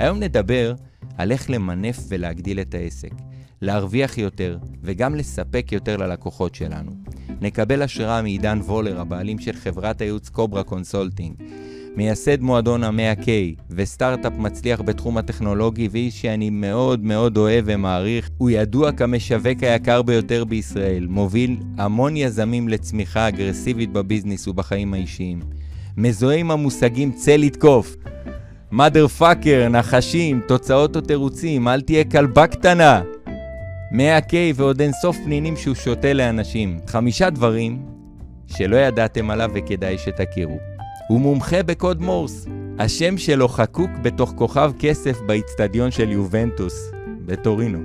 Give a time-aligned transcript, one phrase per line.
[0.00, 0.74] היום נדבר
[1.18, 3.10] על איך למנף ולהגדיל את העסק,
[3.62, 6.90] להרוויח יותר וגם לספק יותר ללקוחות שלנו.
[7.40, 11.34] נקבל השראה מעידן וולר, הבעלים של חברת הייעוץ קוברה consulting,
[11.96, 13.26] מייסד מועדון ה-100K
[13.70, 18.30] וסטארט-אפ מצליח בתחום הטכנולוגי ואיש שאני מאוד מאוד אוהב ומעריך.
[18.38, 25.40] הוא ידוע כמשווק היקר ביותר בישראל, מוביל המון יזמים לצמיחה אגרסיבית ב business ובחיים האישיים.
[25.96, 27.96] מזוהה עם המושגים צא לתקוף.
[28.72, 33.02] Mother fucker, נחשים, תוצאות או תירוצים, אל תהיה כלבה קטנה.
[33.92, 36.78] 100K ועוד אין סוף פנינים שהוא שותה לאנשים.
[36.86, 37.82] חמישה דברים
[38.46, 40.58] שלא ידעתם עליו וכדאי שתכירו.
[41.08, 42.46] הוא מומחה בקוד מורס.
[42.78, 46.92] השם שלו חקוק בתוך כוכב כסף באיצטדיון של יובנטוס,
[47.26, 47.78] בטורינו.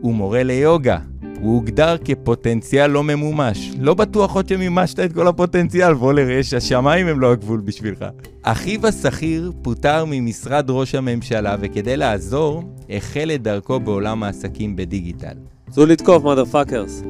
[0.00, 0.98] הוא מורה ליוגה.
[1.40, 3.70] הוא הוגדר כפוטנציאל לא ממומש.
[3.80, 8.04] לא בטוח עוד שמימשת את כל הפוטנציאל, וולר, יש, השמיים הם לא הגבול בשבילך.
[8.42, 15.34] אחיו השכיר פוטר ממשרד ראש הממשלה, וכדי לעזור, החל את דרכו בעולם העסקים בדיגיטל.
[15.70, 17.02] צאו לתקוף, motherfuckers.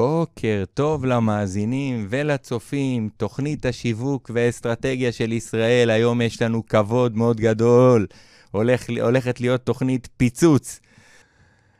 [0.00, 5.90] בוקר טוב למאזינים ולצופים, תוכנית השיווק והאסטרטגיה של ישראל.
[5.90, 8.06] היום יש לנו כבוד מאוד גדול,
[8.50, 10.80] הולך, הולכת להיות תוכנית פיצוץ.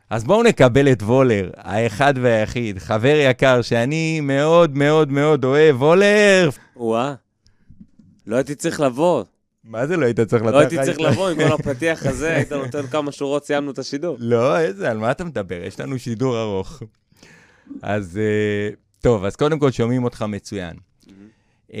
[0.09, 6.49] אז בואו נקבל את וולר, האחד והיחיד, חבר יקר שאני מאוד מאוד מאוד אוהב, וולר!
[6.75, 7.13] וואה,
[8.27, 9.23] לא הייתי צריך לבוא.
[9.63, 10.53] מה זה לא היית צריך לתת?
[10.53, 14.17] לא הייתי צריך לבוא עם כל הפתיח הזה, היית נותן כמה שורות, סיימנו את השידור.
[14.19, 15.63] לא, איזה, על מה אתה מדבר?
[15.63, 16.81] יש לנו שידור ארוך.
[17.81, 20.75] אז uh, טוב, אז קודם כל שומעים אותך מצוין.
[21.69, 21.73] Uh,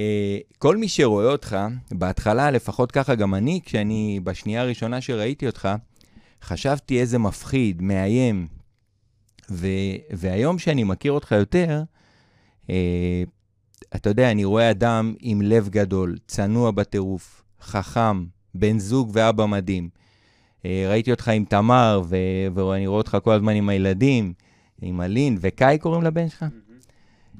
[0.57, 1.57] כל מי שרואה אותך,
[1.91, 5.69] בהתחלה, לפחות ככה גם אני, כשאני, בשנייה הראשונה שראיתי אותך,
[6.43, 8.47] חשבתי איזה מפחיד, מאיים.
[9.51, 9.67] ו,
[10.11, 11.83] והיום שאני מכיר אותך יותר,
[12.67, 12.71] uh,
[13.95, 18.25] אתה יודע, אני רואה אדם עם לב גדול, צנוע בטירוף, חכם,
[18.55, 19.89] בן זוג ואבא מדהים.
[20.61, 22.15] Uh, ראיתי אותך עם תמר, ו,
[22.55, 24.33] ואני רואה אותך כל הזמן עם הילדים.
[24.81, 26.45] עם אלין וקאי קוראים לבן שלך?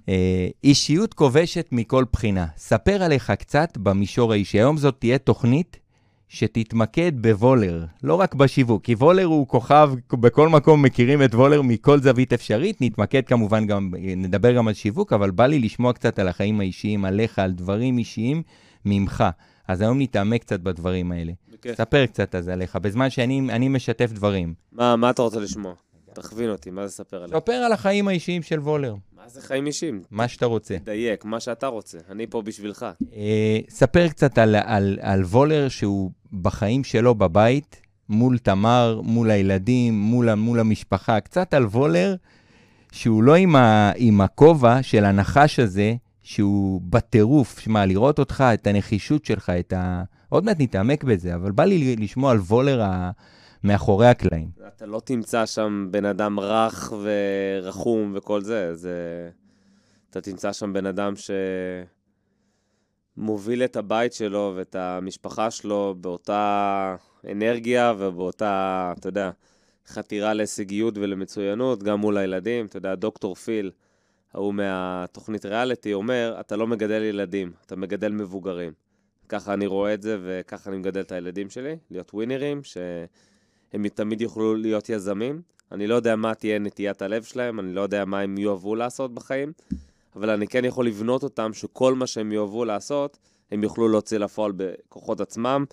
[0.09, 2.47] אה, אישיות כובשת מכל בחינה.
[2.57, 4.57] ספר עליך קצת במישור האישי.
[4.57, 5.79] היום זאת תהיה תוכנית
[6.34, 12.00] שתתמקד בוולר, לא רק בשיווק, כי וולר הוא כוכב, בכל מקום מכירים את וולר מכל
[12.00, 16.28] זווית אפשרית, נתמקד כמובן גם, נדבר גם על שיווק, אבל בא לי לשמוע קצת על
[16.28, 18.44] החיים האישיים, עליך, על דברים אישיים
[18.85, 19.23] ממך.
[19.68, 21.31] אז היום נתעמק קצת בדברים האלה.
[21.53, 21.75] Okay.
[21.75, 24.53] ספר קצת אז עליך, בזמן שאני משתף דברים.
[24.72, 25.73] מה, מה אתה רוצה לשמוע?
[26.13, 27.39] תכווין אותי, מה זה ספר עליו?
[27.39, 28.95] ספר על החיים האישיים של וולר.
[29.16, 30.01] מה זה חיים אישיים?
[30.11, 30.77] מה שאתה רוצה.
[30.83, 31.97] דייק, מה שאתה רוצה.
[32.09, 32.85] אני פה בשבילך.
[33.16, 36.11] אה, ספר קצת על, על, על וולר שהוא
[36.41, 41.19] בחיים שלו בבית, מול תמר, מול הילדים, מול, מול המשפחה.
[41.19, 42.16] קצת על וולר
[42.91, 45.93] שהוא לא עם, ה, עם הכובע של הנחש הזה,
[46.23, 47.59] שהוא בטירוף.
[47.59, 50.03] שמע, לראות אותך, את הנחישות שלך, את ה...
[50.29, 53.11] עוד מעט נתעמק בזה, אבל בא לי לשמוע על וולר ה...
[53.63, 54.49] מאחורי הקלעים.
[54.67, 59.29] אתה לא תמצא שם בן אדם רך ורחום וכל זה, זה...
[60.09, 61.13] אתה תמצא שם בן אדם
[63.17, 66.95] שמוביל את הבית שלו ואת המשפחה שלו באותה
[67.31, 69.31] אנרגיה ובאותה, אתה יודע,
[69.88, 72.66] חתירה להישגיות ולמצוינות, גם מול הילדים.
[72.66, 73.72] אתה יודע, דוקטור פיל,
[74.33, 78.73] ההוא מהתוכנית ריאליטי, אומר, אתה לא מגדל ילדים, אתה מגדל מבוגרים.
[79.29, 82.78] ככה אני רואה את זה וככה אני מגדל את הילדים שלי, להיות ווינרים, ש...
[83.74, 85.42] הם תמיד יוכלו להיות יזמים.
[85.72, 89.14] אני לא יודע מה תהיה נטיית הלב שלהם, אני לא יודע מה הם יאהבו לעשות
[89.14, 89.54] בחיים,
[90.16, 93.18] אבל אני כן יכול לבנות אותם שכל מה שהם יאהבו לעשות,
[93.52, 95.66] הם יוכלו להוציא לפועל בכוחות עצמם,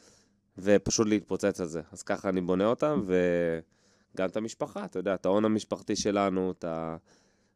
[0.58, 1.80] ופשוט להתפוצץ על זה.
[1.92, 6.64] אז ככה אני בונה אותם, וגם את המשפחה, אתה יודע, את ההון המשפחתי שלנו, את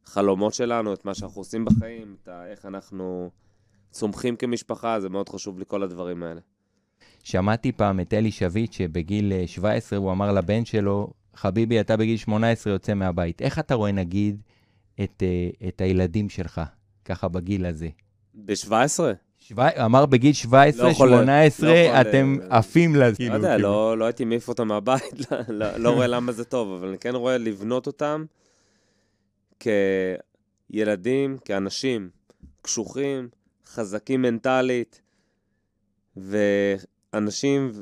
[0.07, 3.31] החלומות שלנו, את מה שאנחנו עושים בחיים, את איך אנחנו
[3.91, 6.41] צומחים כמשפחה, זה מאוד חשוב לי כל הדברים האלה.
[7.23, 12.17] שמעתי פעם את אלי שביט, שבגיל 17 אה, הוא אמר לבן שלו, חביבי, אתה בגיל
[12.17, 13.43] 18 יוצא מהבית.
[13.43, 14.41] איך אתה רואה, נגיד,
[15.05, 16.61] את, אה, את הילדים שלך,
[17.05, 17.89] ככה בגיל הזה?
[18.35, 19.01] ב-17?
[19.39, 19.55] שו...
[19.85, 23.05] אמר בגיל 17, לא 18, לא אתם עפים לזה.
[23.11, 23.69] לא כאילו, יודע, כאילו.
[23.69, 26.99] לא, לא הייתי מעיף אותם מהבית, לא, לא, לא רואה למה זה טוב, אבל אני
[26.99, 28.25] כן רואה לבנות אותם
[30.71, 32.11] כילדים, כאנשים
[32.63, 33.29] קשוחים,
[33.67, 35.01] חזקים מנטלית,
[36.17, 36.39] ו...
[37.15, 37.73] אנשים,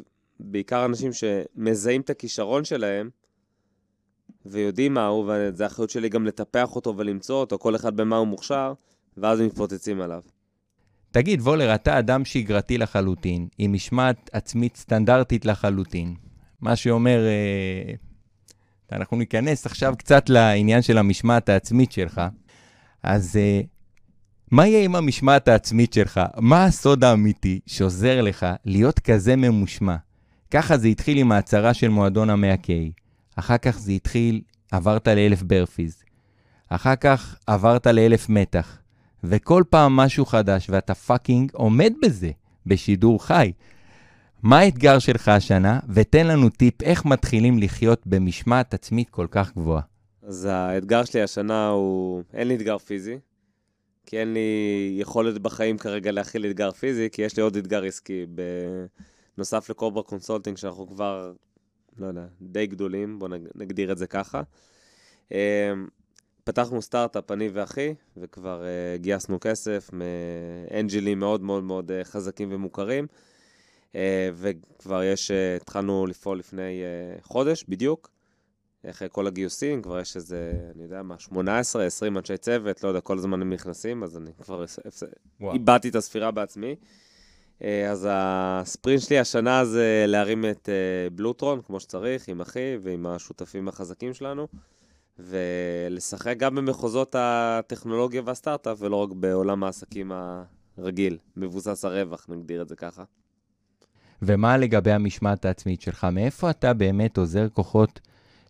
[0.41, 3.11] בעיקר אנשים שמזהים את הכישרון שלהם,
[4.47, 8.27] ויודעים מה הוא, וזו האחריות שלי גם לטפח אותו ולמצוא אותו, כל אחד במה הוא
[8.27, 8.73] מוכשר,
[9.17, 10.23] ואז הם מתפוצצים עליו.
[11.11, 16.15] תגיד, וולר, אתה אדם שגרתי לחלוטין, עם משמעת עצמית סטנדרטית לחלוטין.
[16.61, 17.95] מה שאומר, אה,
[18.93, 22.21] אנחנו ניכנס עכשיו קצת לעניין של המשמעת העצמית שלך.
[23.03, 23.61] אז אה,
[24.51, 26.21] מה יהיה עם המשמעת העצמית שלך?
[26.37, 29.97] מה הסוד האמיתי שעוזר לך להיות כזה ממושמע?
[30.51, 32.93] ככה זה התחיל עם ההצהרה של מועדון המאה K.
[33.37, 36.03] אחר כך זה התחיל, עברת לאלף burpees.
[36.69, 38.79] אחר כך עברת לאלף מתח.
[39.25, 42.31] וכל פעם משהו חדש, ואתה fucking עומד בזה,
[42.67, 43.53] בשידור חי.
[44.43, 49.83] מה האתגר שלך השנה, ותן לנו טיפ איך מתחילים לחיות במשמעת עצמית כל כך גבוהה.
[50.23, 53.19] אז האתגר שלי השנה הוא, אין לי אתגר פיזי,
[54.07, 58.27] כי אין לי יכולת בחיים כרגע להכיל אתגר פיזי, כי יש לי עוד אתגר עסקי,
[59.37, 61.33] בנוסף לקוברה consulting, שאנחנו כבר,
[61.99, 64.43] לא יודע, די גדולים, בואו נגדיר את זה ככה.
[65.33, 65.37] אמ,
[66.45, 73.07] פתחנו סטארט-אפ, אני ואחי, וכבר uh, גייסנו כסף מאנג'לים מאוד מאוד מאוד uh, חזקים ומוכרים,
[73.93, 73.97] uh,
[74.35, 78.11] וכבר יש, uh, התחלנו לפעול לפני uh, חודש בדיוק,
[78.87, 83.01] אחרי כל הגיוסים, כבר יש איזה, אני יודע מה, 18, 20 אנשי צוות, לא יודע,
[83.01, 84.65] כל הזמן הם נכנסים, אז אני כבר
[85.53, 86.77] איבדתי את הספירה בעצמי.
[87.91, 90.69] אז הספרינט שלי השנה זה להרים את
[91.15, 94.47] בלוטרון כמו שצריך, עם אחי ועם השותפים החזקים שלנו.
[95.19, 100.13] ולשחק גם במחוזות הטכנולוגיה והסטארט-אפ, ולא רק בעולם העסקים
[100.79, 103.05] הרגיל, מבוסס הרווח, נגדיר את זה ככה.
[104.23, 106.07] ומה לגבי המשמעת העצמית שלך?
[106.13, 108.01] מאיפה אתה באמת עוזר כוחות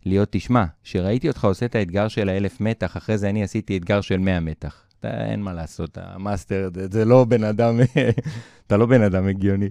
[0.07, 4.01] להיות, תשמע, שראיתי אותך עושה את האתגר של האלף מתח, אחרי זה אני עשיתי אתגר
[4.01, 4.85] של מאה מתח.
[5.01, 7.81] אתה, אין מה לעשות, המאסטר, זה, זה לא בן אדם,
[8.67, 9.69] אתה לא בן אדם הגיוני.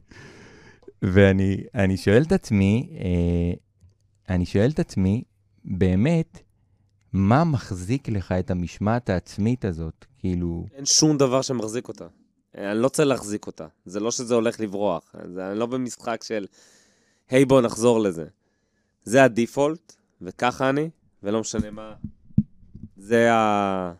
[1.02, 3.54] ואני שואל את עצמי, אה,
[4.30, 5.24] אני שואל את עצמי,
[5.66, 6.40] באמת,
[7.14, 10.06] מה מחזיק לך את המשמעת העצמית הזאת?
[10.18, 10.66] כאילו...
[10.74, 12.06] אין שום דבר שמחזיק אותה.
[12.58, 13.68] אני לא רוצה להחזיק אותה.
[13.86, 15.16] זה לא שזה הולך לברוח.
[15.34, 16.46] זה, אני לא במשחק של,
[17.30, 18.26] היי, hey, בוא נחזור לזה.
[19.04, 20.90] זה הדיפולט, וככה אני,
[21.24, 21.94] ולא משנה מה.
[22.98, 23.94] זה ה...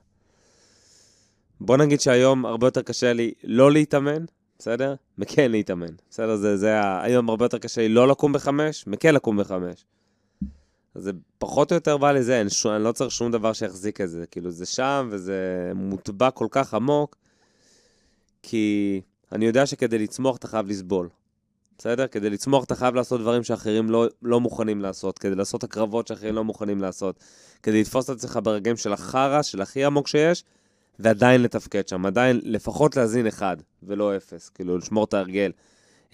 [1.62, 4.26] בוא נגיד שהיום הרבה יותר קשה לי לא להתאמן,
[4.60, 4.96] בסדר?
[5.18, 5.94] מכן להתאמן.
[6.10, 6.36] בסדר?
[6.36, 7.04] זה, זה ה...
[7.04, 9.86] היום הרבה יותר קשה לי לא לקום בחמש, מכן לקום בחמש.
[10.96, 12.66] זה פחות או יותר בא לזה, אני, ש...
[12.66, 16.74] אני לא צריך שום דבר שיחזיק את זה, כאילו זה שם וזה מוטבע כל כך
[16.74, 17.16] עמוק,
[18.44, 19.02] כי
[19.32, 21.10] אני יודע שכדי לצמוח אתה חייב לסבול,
[21.80, 22.08] בסדר?
[22.08, 26.36] כדי לצמוח אתה חייב לעשות דברים שאחרים לא, לא מוכנים לעשות, כדי לעשות הקרבות שאחרים
[26.36, 27.20] לא מוכנים לעשות,
[27.64, 30.44] כדי לתפוס את עצמך ברגעים של החרא, של הכי עמוק שיש,
[31.00, 35.52] ועדיין לתפקד שם, עדיין לפחות להזין אחד ולא אפס, כאילו לשמור את ההרגל.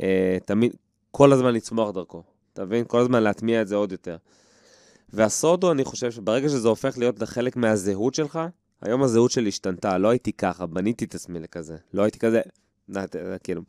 [0.01, 0.75] אה, תמיד,
[1.11, 2.23] כל הזמן לצמוח דרכו,
[2.53, 2.85] אתה מבין?
[2.87, 4.17] כל הזמן להטמיע את זה עוד יותר.
[5.13, 8.39] והסוד הוא, אני חושב שברגע שזה הופך להיות לחלק מהזהות שלך,
[8.81, 11.77] היום הזהות שלי השתנתה, לא הייתי ככה, בניתי את עצמי לכזה.
[11.93, 12.41] לא הייתי כזה,
[13.43, 13.61] כאילו,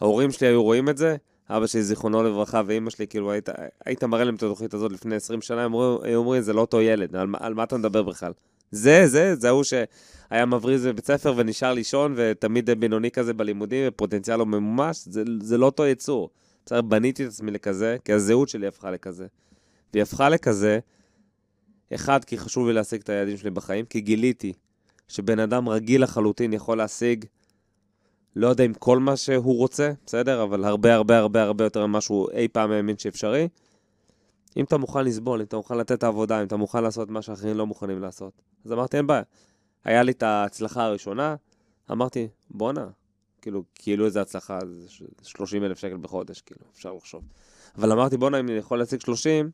[0.00, 1.16] ההורים שלי היו רואים את זה,
[1.56, 3.48] אבא שלי זיכרונו לברכה ואימא שלי, כאילו, היית,
[3.84, 5.74] היית מראה להם את התוכנית הזאת לפני 20 שנה, הם
[6.14, 8.32] אומרים, זה לא אותו ילד, על, על מה אתה מדבר בכלל?
[8.70, 14.36] זה, זה, זה ההוא שהיה מבריז בבית ספר ונשאר לישון, ותמיד בינוני כזה בלימודים, ופוטנציאל
[14.36, 16.30] לא ממומש, זה, זה לא אותו יצור.
[16.66, 19.26] בסדר, בניתי את עצמי לכזה, כי הזהות שלי הפכה לכזה.
[19.92, 20.78] והיא הפכה לכזה,
[21.94, 24.52] אחד, כי חשוב לי להשיג את היעדים שלי בחיים, כי גיליתי
[25.08, 27.24] שבן אדם רגיל לחלוטין יכול להשיג,
[28.36, 30.42] לא יודע אם כל מה שהוא רוצה, בסדר?
[30.42, 33.48] אבל הרבה הרבה הרבה הרבה יותר ממה שהוא אי פעם האמין שאפשרי.
[34.56, 37.22] אם אתה מוכן לסבול, אם אתה מוכן לתת את העבודה, אם אתה מוכן לעשות מה
[37.22, 38.42] שאחרים לא מוכנים לעשות.
[38.64, 39.22] אז אמרתי, אין בעיה.
[39.84, 41.34] היה לי את ההצלחה הראשונה,
[41.90, 42.88] אמרתי, בואנה,
[43.42, 44.88] כאילו, כאילו איזה הצלחה, זה
[45.22, 47.22] 30 אלף שקל בחודש, כאילו, אפשר לחשוב.
[47.76, 49.50] אבל אמרתי, בואנה, אם אני יכול להשיג 30,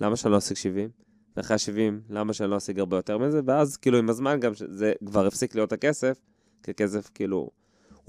[0.00, 0.90] למה שאני לא אשיג 70?
[1.36, 3.40] ואחרי ה-70, למה שאני לא אשיג הרבה יותר מזה?
[3.44, 6.18] ואז כאילו עם הזמן גם זה כבר הפסיק להיות הכסף,
[6.62, 7.50] כי כסף כאילו,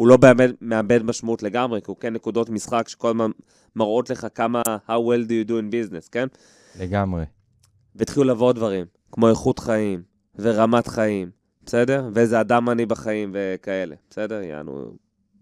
[0.01, 3.31] הוא לא באמת מאבד משמעות לגמרי, כי הוא כן נקודות משחק שכל הזמן
[3.75, 6.27] מראות לך כמה, how well do you do in business, כן?
[6.79, 7.24] לגמרי.
[7.96, 10.03] והתחילו לבוא עוד דברים, כמו איכות חיים
[10.36, 11.29] ורמת חיים,
[11.65, 12.10] בסדר?
[12.13, 14.41] ואיזה אדם אני בחיים וכאלה, בסדר?
[14.41, 14.93] יענו,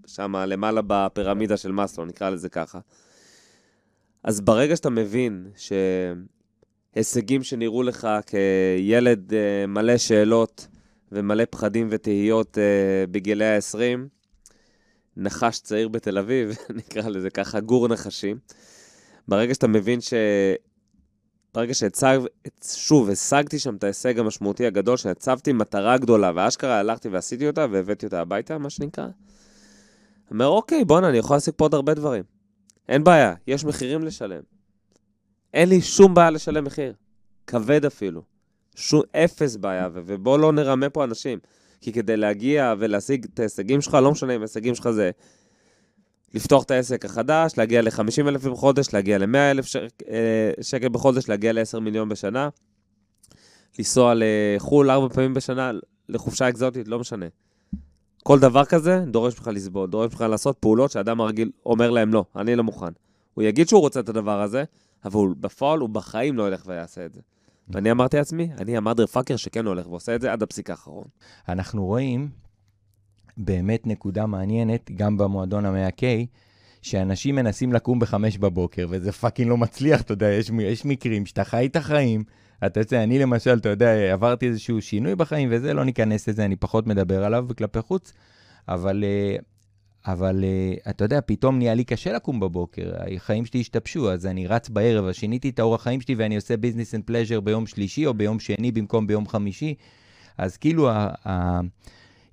[0.08, 2.80] שם למעלה בפירמידה של מאסלו, נקרא לזה ככה.
[4.24, 5.48] אז ברגע שאתה מבין
[6.96, 10.68] שהישגים שנראו לך כילד uh, מלא שאלות
[11.12, 14.19] ומלא פחדים ותהיות uh, בגילי ה-20,
[15.20, 18.38] נחש צעיר בתל אביב, נקרא לזה ככה, גור נחשים.
[19.28, 20.14] ברגע שאתה מבין ש...
[21.54, 22.20] ברגע שהצג...
[22.64, 28.06] שוב, השגתי שם את ההישג המשמעותי הגדול, שהצבתי מטרה גדולה, ואשכרה הלכתי ועשיתי אותה והבאתי
[28.06, 29.08] אותה הביתה, מה שנקרא.
[30.32, 32.24] אומר, אוקיי, בואנה, אני יכול להשיג פה עוד הרבה דברים.
[32.90, 34.42] אין בעיה, יש מחירים לשלם.
[35.54, 36.94] אין לי שום בעיה לשלם מחיר.
[37.48, 38.22] כבד אפילו.
[38.76, 41.40] שום אפס בעיה, ובוא לא נרמה פה אנשים.
[41.82, 45.12] כי כדי להגיע ולהשיג את ההישגים שלך, לא משנה אם ההישגים שלך זה
[46.34, 49.66] לפתוח את העסק החדש, להגיע ל-50 אלף בחודש, להגיע ל-100 אלף.
[50.10, 52.50] אה, שקל בחודש, להגיע ל-10 מיליון בשנה,
[53.80, 55.72] לנסוע לחו"ל ארבע פעמים בשנה,
[56.10, 57.26] לחופשה אקזוטית, לא משנה.
[58.24, 62.26] כל דבר כזה דורש ממך לסבול, דורש ממך לעשות פעולות שאדם הרגיל אומר להם לא,
[62.36, 62.92] אני לא מוכן.
[63.34, 64.64] הוא יגיד שהוא רוצה את הדבר הזה,
[65.06, 67.22] אבל בפועל הוא בחיים לא ילך ויעשה את זה.
[67.70, 71.06] ואני אמרתי לעצמי, אני ה motherfucker שכן הולך ועושה את זה עד הפסיק האחרון.
[71.50, 72.30] אנחנו רואים
[73.38, 76.04] באמת נקודה מעניינת, גם במועדון ה-100K,
[76.82, 81.44] שאנשים מנסים לקום בחמש בבוקר, וזה fucking לא מצליח, אתה יודע, יש, יש מקרים שאתה
[81.44, 82.24] חי את החיים,
[82.66, 86.56] אתה יודע, אני למשל, אתה יודע, עברתי איזשהו שינוי בחיים וזה, לא ניכנס לזה, אני
[86.56, 88.14] פחות מדבר עליו כלפי חוץ,
[88.68, 89.36] אבל, אה,
[90.06, 94.48] אבל אה, אתה יודע, פתאום נהיה לי קשה לקום בבוקר, החיים שלי השתבשו, אז אני
[94.48, 98.06] רץ בערב, אז שיניתי את האורח חיים שלי ואני עושה business and pleasure ביום שלישי
[98.06, 99.76] או ביום שני במקום ביום חמישי,
[100.38, 101.60] אז כאילו, ה, ה,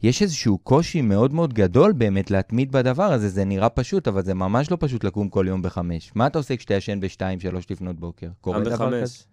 [0.03, 4.35] יש איזשהו קושי מאוד מאוד גדול באמת להתמיד בדבר הזה, זה נראה פשוט, אבל זה
[4.35, 6.13] ממש לא פשוט לקום כל יום בחמש.
[6.15, 8.29] מה אתה עושה כשאתה ישן בשתיים, שלוש לפנות בוקר?
[8.41, 9.25] קורה דבר כזה?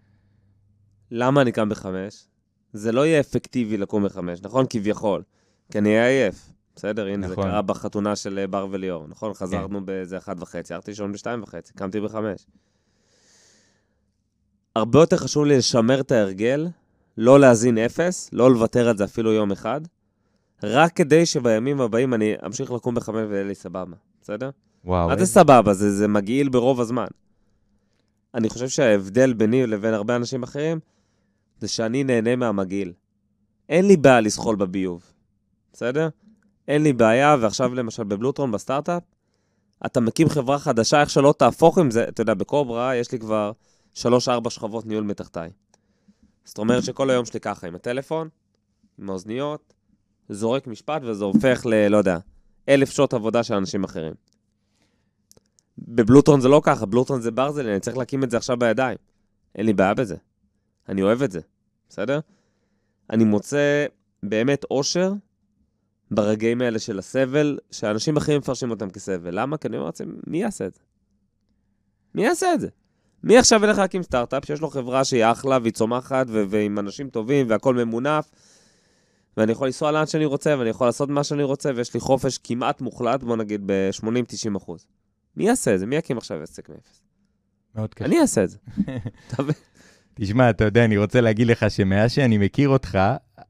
[1.11, 2.27] למה אני קם בחמש?
[2.73, 4.65] זה לא יהיה אפקטיבי לקום בחמש, נכון?
[4.69, 5.23] כביכול.
[5.71, 6.52] כי אני אהיה עייף.
[6.75, 7.07] בסדר?
[7.07, 7.43] הנה, נכון.
[7.43, 9.33] זה קרה בחתונה של אה, בר וליאור, נכון?
[9.33, 9.39] כן.
[9.39, 12.45] חזרנו באיזה אחת וחצי, הלכתי לישון בשתיים וחצי, קמתי בחמש.
[14.75, 16.67] הרבה יותר חשוב לי לשמר את ההרגל,
[17.17, 19.81] לא להזין אפס, לא לוותר על זה אפילו יום אחד,
[20.63, 24.49] רק כדי שבימים הבאים אני אמשיך לקום בחמש ויהיה לי סבבה, בסדר?
[24.85, 25.07] וואו.
[25.07, 25.73] מה זה סבבה?
[25.73, 27.05] זה, זה מגעיל ברוב הזמן.
[28.33, 30.79] אני חושב שההבדל ביני לבין הרבה אנשים אחרים,
[31.59, 32.93] זה שאני נהנה מהמגעיל.
[33.69, 35.03] אין לי בעיה לזחול בביוב,
[35.73, 36.09] בסדר?
[36.67, 39.03] אין לי בעיה, ועכשיו למשל בבלוטרון, בסטארט-אפ,
[39.85, 43.51] אתה מקים חברה חדשה, איך שלא תהפוך עם זה, אתה יודע, בקוברה יש לי כבר
[43.95, 44.05] 3-4
[44.49, 45.49] שכבות ניהול מתחתיי.
[46.45, 48.29] זאת אומרת שכל היום שלי ככה, עם הטלפון,
[48.99, 49.73] עם האוזניות,
[50.29, 51.87] זורק משפט וזה הופך ל...
[51.87, 52.17] לא יודע,
[52.69, 54.13] אלף שעות עבודה של אנשים אחרים.
[55.77, 58.97] בבלוטרון זה לא ככה, בלוטרון זה ברזל, אני צריך להקים את זה עכשיו בידיים.
[59.55, 60.15] אין לי בעיה בזה.
[60.89, 61.39] אני אוהב את זה,
[61.89, 62.19] בסדר?
[63.09, 63.85] אני מוצא
[64.23, 65.13] באמת אושר
[66.11, 69.39] ברגעים האלה של הסבל, שאנשים אחרים מפרשים אותם כסבל.
[69.39, 69.57] למה?
[69.57, 70.79] כי אני אומר לעצמי, מי יעשה את זה?
[72.15, 72.67] מי יעשה את זה?
[73.23, 77.09] מי עכשיו ילך להקים סטארט-אפ שיש לו חברה שהיא אחלה והיא צומחת ו- ועם אנשים
[77.09, 78.31] טובים והכל ממונף,
[79.37, 82.37] ואני יכול לנסוע לאן שאני רוצה ואני יכול לעשות מה שאני רוצה ויש לי חופש
[82.37, 84.85] כמעט מוחלט, בוא נגיד ב-80-90 אחוז.
[85.35, 85.85] מי יעשה את זה?
[85.85, 87.01] מי יקים עכשיו עסק מאפס?
[87.75, 88.05] מאוד קשה.
[88.05, 88.57] אני אעשה את זה.
[90.15, 92.99] תשמע, אתה יודע, אני רוצה להגיד לך שמאז שאני מכיר אותך,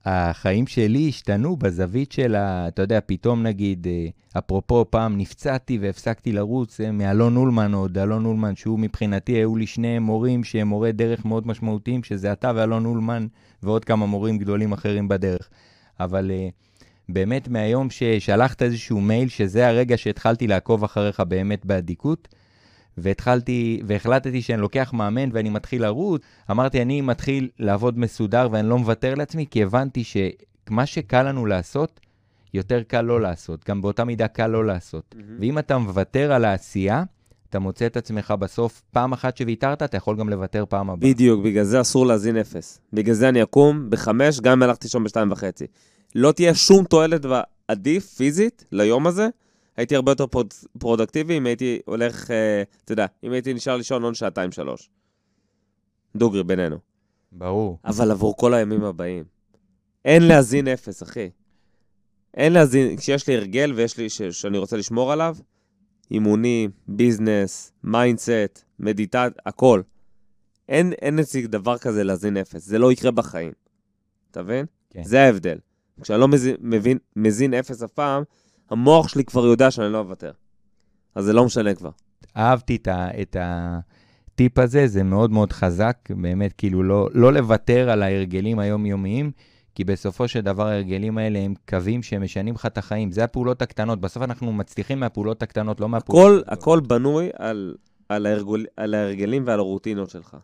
[0.05, 2.67] החיים שלי השתנו בזווית של ה...
[2.67, 8.25] אתה יודע, פתאום נגיד, אה, אפרופו, פעם נפצעתי והפסקתי לרוץ, אה, מאלון אולמן עוד, אלון
[8.25, 12.85] אולמן, שהוא מבחינתי, היו לי שני מורים שהם מורי דרך מאוד משמעותיים, שזה אתה ואלון
[12.85, 13.27] אולמן
[13.63, 15.49] ועוד כמה מורים גדולים אחרים בדרך.
[15.99, 22.27] אבל uh, באמת, מהיום ששלחת איזשהו מייל, שזה הרגע שהתחלתי לעקוב אחריך באמת באדיקות,
[22.97, 26.21] והתחלתי, והחלטתי שאני לוקח מאמן ואני מתחיל לרוץ,
[26.51, 31.99] אמרתי, אני מתחיל לעבוד מסודר ואני לא מוותר לעצמי, כי הבנתי שמה שקל לנו לעשות,
[32.53, 33.69] יותר קל לא לעשות.
[33.69, 35.03] גם באותה מידה קל לא לעשות.
[35.11, 35.17] Mm-hmm.
[35.39, 37.03] ואם אתה מוותר על העשייה,
[37.49, 41.09] אתה מוצא את עצמך בסוף, פעם אחת שוויתרת, אתה יכול גם לוותר פעם הבאה.
[41.09, 42.79] בדיוק, בגלל זה אסור להזין אפס.
[42.93, 45.65] בגלל זה אני אקום בחמש, גם אם הלכתי שם בשתיים וחצי.
[46.15, 49.27] לא תהיה שום תועלת ועדיף פיזית ליום הזה,
[49.77, 54.03] הייתי הרבה יותר פרוד, פרודקטיבי אם הייתי הולך, אה, אתה יודע, אם הייתי נשאר לישון
[54.03, 54.89] עוד שעתיים-שלוש.
[56.15, 56.77] דוגרי בינינו.
[57.31, 57.77] ברור.
[57.85, 59.23] אבל עבור כל הימים הבאים.
[60.05, 61.29] אין להזין אפס, אחי.
[62.33, 65.37] אין להזין, כשיש לי הרגל ויש לי, ש, שאני רוצה לשמור עליו,
[66.11, 69.81] אימונים, business, mindset, meditate, הכל.
[70.69, 73.51] אין, אין נציג דבר כזה להזין אפס, זה לא יקרה בחיים.
[74.31, 74.65] אתה מבין?
[74.89, 75.03] כן.
[75.03, 75.57] זה ההבדל.
[76.01, 78.23] כשאני לא מזין, מבין, מזין אפס אף פעם,
[78.73, 80.31] המוח שלי כבר יודע שאני לא אוותר.
[81.15, 81.89] אז זה לא משנה כבר.
[82.37, 87.89] אהבתי את, ה, את הטיפ הזה, זה מאוד מאוד חזק, באמת, כאילו לא, לא לוותר
[87.89, 89.31] על ההרגלים היומיומיים,
[89.75, 93.11] כי בסופו של דבר ההרגלים האלה הם קווים שמשנים לך את החיים.
[93.11, 96.41] זה הפעולות הקטנות, בסוף אנחנו מצליחים מהפעולות הקטנות, לא מהפעולות...
[96.41, 97.75] הכל, הכל בנוי על,
[98.09, 100.37] על, ההרגל, על ההרגלים ועל הרוטינות שלך.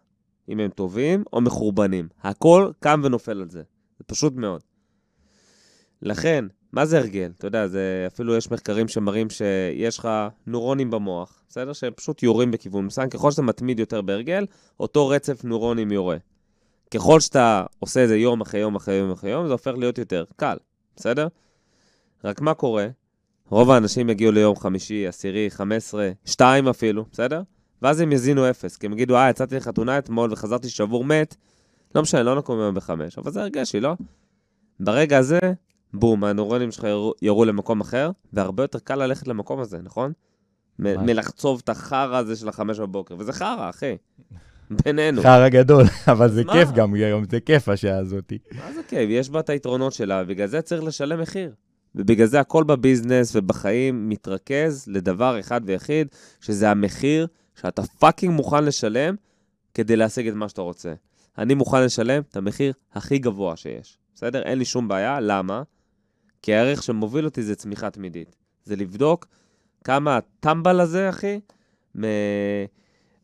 [0.50, 2.08] אם הם טובים או מחורבנים.
[2.24, 3.62] הכל קם ונופל על זה.
[3.98, 4.62] זה פשוט מאוד.
[6.02, 7.32] לכן, מה זה הרגל?
[7.38, 10.10] אתה יודע, זה, אפילו יש מחקרים שמראים שיש לך
[10.48, 11.74] נוירונים במוח, בסדר?
[11.74, 13.10] שהם פשוט יורים בכיוון מסוים.
[13.10, 14.46] ככל שאתה מתמיד יותר בהרגל,
[14.80, 16.18] אותו רצף נוירונים יורה.
[16.94, 19.98] ככל שאתה עושה את זה יום אחרי יום אחרי יום אחרי יום, זה הופך להיות
[19.98, 20.58] יותר קל,
[20.96, 21.28] בסדר?
[22.24, 22.88] רק מה קורה?
[23.50, 27.42] רוב האנשים יגיעו ליום חמישי, עשירי, חמש עשרה, שתיים אפילו, בסדר?
[27.82, 31.36] ואז הם יזינו אפס, כי הם יגידו, אה, יצאתי לחתונה אתמול וחזרתי שבור מת,
[31.96, 33.94] לא משנה, לא נקום היום בחמש, אבל זה הרגשי, לא?
[34.80, 35.40] ברגע הזה,
[35.94, 40.12] בום, הנוירונים שלך ירו, ירו למקום אחר, והרבה יותר קל ללכת למקום הזה, נכון?
[40.80, 43.98] מ- מלחצוב את החרא הזה של החמש בבוקר, וזה חרא, אחי.
[44.84, 45.22] בינינו.
[45.22, 46.54] חרא גדול, אבל זה מה?
[46.54, 48.38] כיף גם היום, זה כיף השעה הזאתי.
[48.52, 49.10] מה זה כיף?
[49.10, 51.54] יש בה את היתרונות שלה, בגלל זה צריך לשלם מחיר.
[51.96, 56.08] ובגלל זה הכל בביזנס ובחיים מתרכז לדבר אחד ויחיד,
[56.42, 59.16] שזה המחיר שאתה פאקינג מוכן לשלם
[59.74, 60.94] כדי להשיג את מה שאתה רוצה.
[61.38, 64.42] אני מוכן לשלם את המחיר הכי גבוה שיש, בסדר?
[64.42, 65.62] אין לי שום בעיה, למה?
[66.42, 68.36] כי הערך שמוביל אותי זה צמיחה תמידית.
[68.64, 69.28] זה לבדוק
[69.84, 71.40] כמה הטמבל הזה, אחי,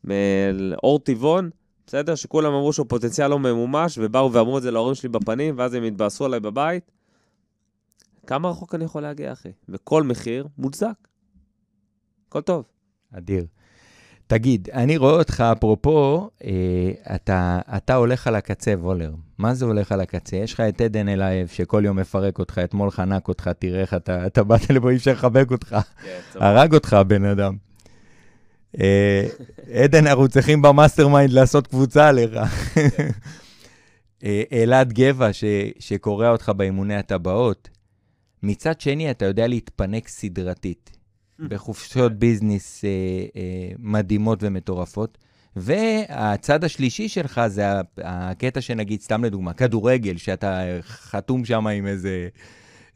[0.04, 1.50] מאור טבעון,
[1.88, 2.16] בסדר?
[2.16, 5.84] שכולם אמרו שהוא פוטנציאל לא ממומש, ובאו ואמרו את זה להורים שלי בפנים, ואז הם
[5.84, 6.92] התבאסו עליי בבית.
[8.28, 9.52] כמה רחוק אני יכול להגיע, אחי?
[9.70, 11.08] וכל מחיר מוצדק.
[12.28, 12.66] הכל טוב.
[13.12, 13.46] אדיר.
[14.28, 19.14] תגיד, אני רואה אותך, אפרופו, אה, אתה, אתה הולך על הקצה, וולר.
[19.38, 20.36] מה זה הולך על הקצה?
[20.36, 24.26] יש לך את עדן אלייב, שכל יום מפרק אותך, אתמול חנק אותך, תראה איך אתה,
[24.26, 25.76] אתה באת לפה, אי אפשר לחבק אותך.
[26.36, 27.56] הרג אותך הבן אדם.
[28.82, 29.28] אה,
[29.74, 32.32] עדן, אנחנו צריכים ב mastermind לעשות קבוצה עליך.
[34.24, 35.44] אה, אלעד גבע, ש,
[35.80, 37.70] שקורע אותך באימוני הטבעות.
[38.44, 40.98] מצד שני, אתה יודע להתפנק סדרתית,
[41.50, 42.90] בחופשות ביזנס אה,
[43.36, 45.18] אה, מדהימות ומטורפות.
[45.56, 47.64] והצד השלישי שלך זה
[47.98, 52.28] הקטע שנגיד, סתם לדוגמה, כדורגל, שאתה חתום שם עם איזה,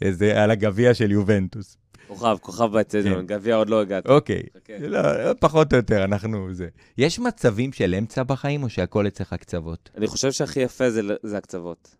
[0.02, 1.78] איזה, על הגביע של יובנטוס.
[2.08, 3.26] כוכב, כוכב באצטדיון, כן.
[3.26, 4.10] גביע עוד לא הגעתי.
[4.10, 4.88] אוקיי, חכה.
[4.88, 6.68] לא, פחות או יותר, אנחנו זה.
[6.98, 9.90] יש מצבים של אמצע בחיים, או שהכל אצלך קצוות?
[9.98, 11.96] אני חושב שהכי יפה זה, זה הקצוות.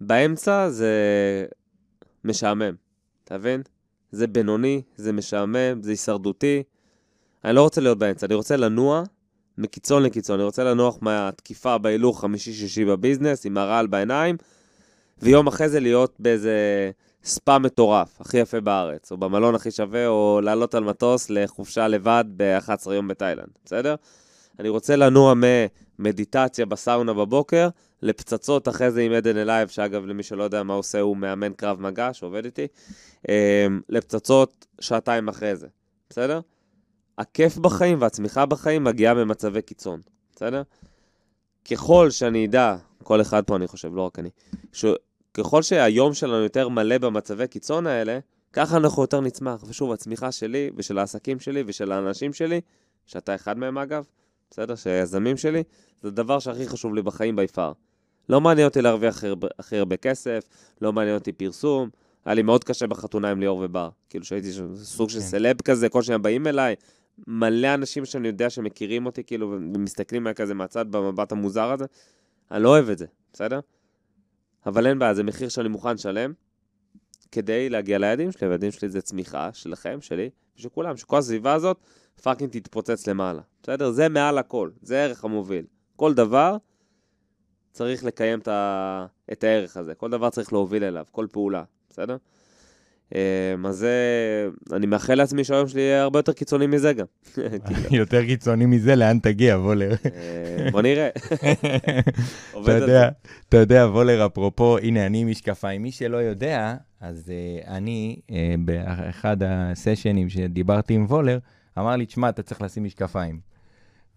[0.00, 0.92] באמצע זה
[2.24, 2.74] משעמם,
[3.24, 3.62] אתה מבין?
[4.12, 6.62] זה בינוני, זה משעמם, זה הישרדותי.
[7.44, 9.02] אני לא רוצה להיות באמצע, אני רוצה לנוע
[9.58, 10.34] מקיצון לקיצון.
[10.34, 14.36] אני רוצה לנוח מהתקיפה בהילוך חמישי-שישי בביזנס, עם הרעל בעיניים,
[15.22, 16.90] ויום אחרי זה להיות באיזה
[17.24, 22.24] ספא מטורף, הכי יפה בארץ, או במלון הכי שווה, או לעלות על מטוס לחופשה לבד
[22.36, 23.94] ב-11 יום בתאילנד, בסדר?
[24.58, 25.34] אני רוצה לנוע
[25.98, 27.68] ממדיטציה בסאונה בבוקר,
[28.02, 31.80] לפצצות אחרי זה עם עדן אלייב, שאגב, למי שלא יודע מה עושה, הוא מאמן קרב
[31.80, 32.66] מגע שעובד איתי,
[33.28, 35.66] אמ, לפצצות שעתיים אחרי זה,
[36.10, 36.40] בסדר?
[37.18, 40.00] הכיף בחיים והצמיחה בחיים מגיעה ממצבי קיצון,
[40.36, 40.62] בסדר?
[41.70, 44.30] ככל שאני אדע, כל אחד פה אני חושב, לא רק אני,
[44.72, 44.84] ש...
[45.34, 48.18] ככל שהיום שלנו יותר מלא במצבי קיצון האלה,
[48.52, 49.64] ככה אנחנו יותר נצמח.
[49.68, 52.60] ושוב, הצמיחה שלי ושל העסקים שלי ושל האנשים שלי,
[53.06, 54.04] שאתה אחד מהם אגב,
[54.50, 54.74] בסדר?
[54.74, 55.62] שהיזמים שלי,
[56.02, 57.72] זה הדבר שהכי חשוב לי בחיים בי פאר.
[58.28, 59.24] לא מעניין אותי להרוויח
[59.58, 60.48] הכי הרבה- כסף,
[60.82, 61.88] לא מעניין אותי פרסום.
[62.24, 63.88] היה לי מאוד קשה בחתונה עם ליאור ובר.
[64.08, 65.24] כאילו שהייתי שם, סוג של כן.
[65.24, 66.74] סלב כזה, כל שניה באים אליי.
[67.26, 71.84] מלא אנשים שאני יודע שמכירים אותי, כאילו, ומסתכלים עליי כזה מהצד במבט המוזר הזה.
[72.50, 73.60] אני לא אוהב את זה, בסדר?
[74.66, 76.32] אבל אין בעיה, זה מחיר שאני מוכן לשלם
[77.32, 81.76] כדי להגיע ליעדים שלי, והיעדים שלי זה צמיחה שלכם, שלי, ושל כולם, שכל הסביבה הזאת
[82.22, 83.40] fucking תתפוצץ למעלה.
[83.62, 83.90] בסדר?
[83.90, 85.64] זה מעל הכל, זה הערך המוביל.
[85.96, 86.56] כל דבר
[87.78, 89.06] צריך לקיים את, ה...
[89.32, 92.16] את הערך הזה, כל דבר צריך להוביל אליו, כל פעולה, בסדר?
[93.14, 97.06] אמ, אז זה, אני מאחל לעצמי שהיום שלי יהיה הרבה יותר קיצוני מזה גם.
[97.34, 97.48] כאילו,
[97.90, 99.90] יותר קיצוני מזה, לאן תגיע, וולר?
[99.90, 101.08] אה, בוא נראה.
[102.62, 103.08] אתה יודע,
[103.48, 105.82] אתה יודע, וולר, אפרופו, הנה, אני עם משקפיים.
[105.82, 107.32] מי שלא יודע, אז
[107.64, 111.38] uh, אני, uh, באחד הסשנים שדיברתי עם וולר,
[111.78, 113.47] אמר לי, תשמע, אתה צריך לשים משקפיים.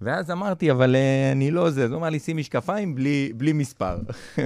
[0.02, 1.84] ואז אמרתי, אבל uh, אני לא זה.
[1.84, 3.98] אז הוא אמר לי, שים משקפיים בלי, בלי מספר.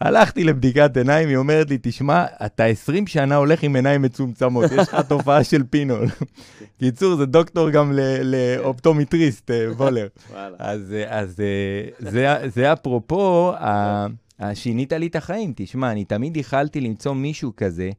[0.00, 4.88] הלכתי לבדיקת עיניים, היא אומרת לי, תשמע, אתה 20 שנה הולך עם עיניים מצומצמות, יש
[4.88, 6.06] לך תופעה של פינול.
[6.80, 10.08] קיצור, זה דוקטור גם לאופטומטריסט, אה, וולר.
[10.58, 13.52] אז, אה, אז אה, זה, זה אפרופו,
[14.54, 15.52] שינית לי את החיים.
[15.56, 17.90] תשמע, אני תמיד ייחלתי למצוא מישהו כזה,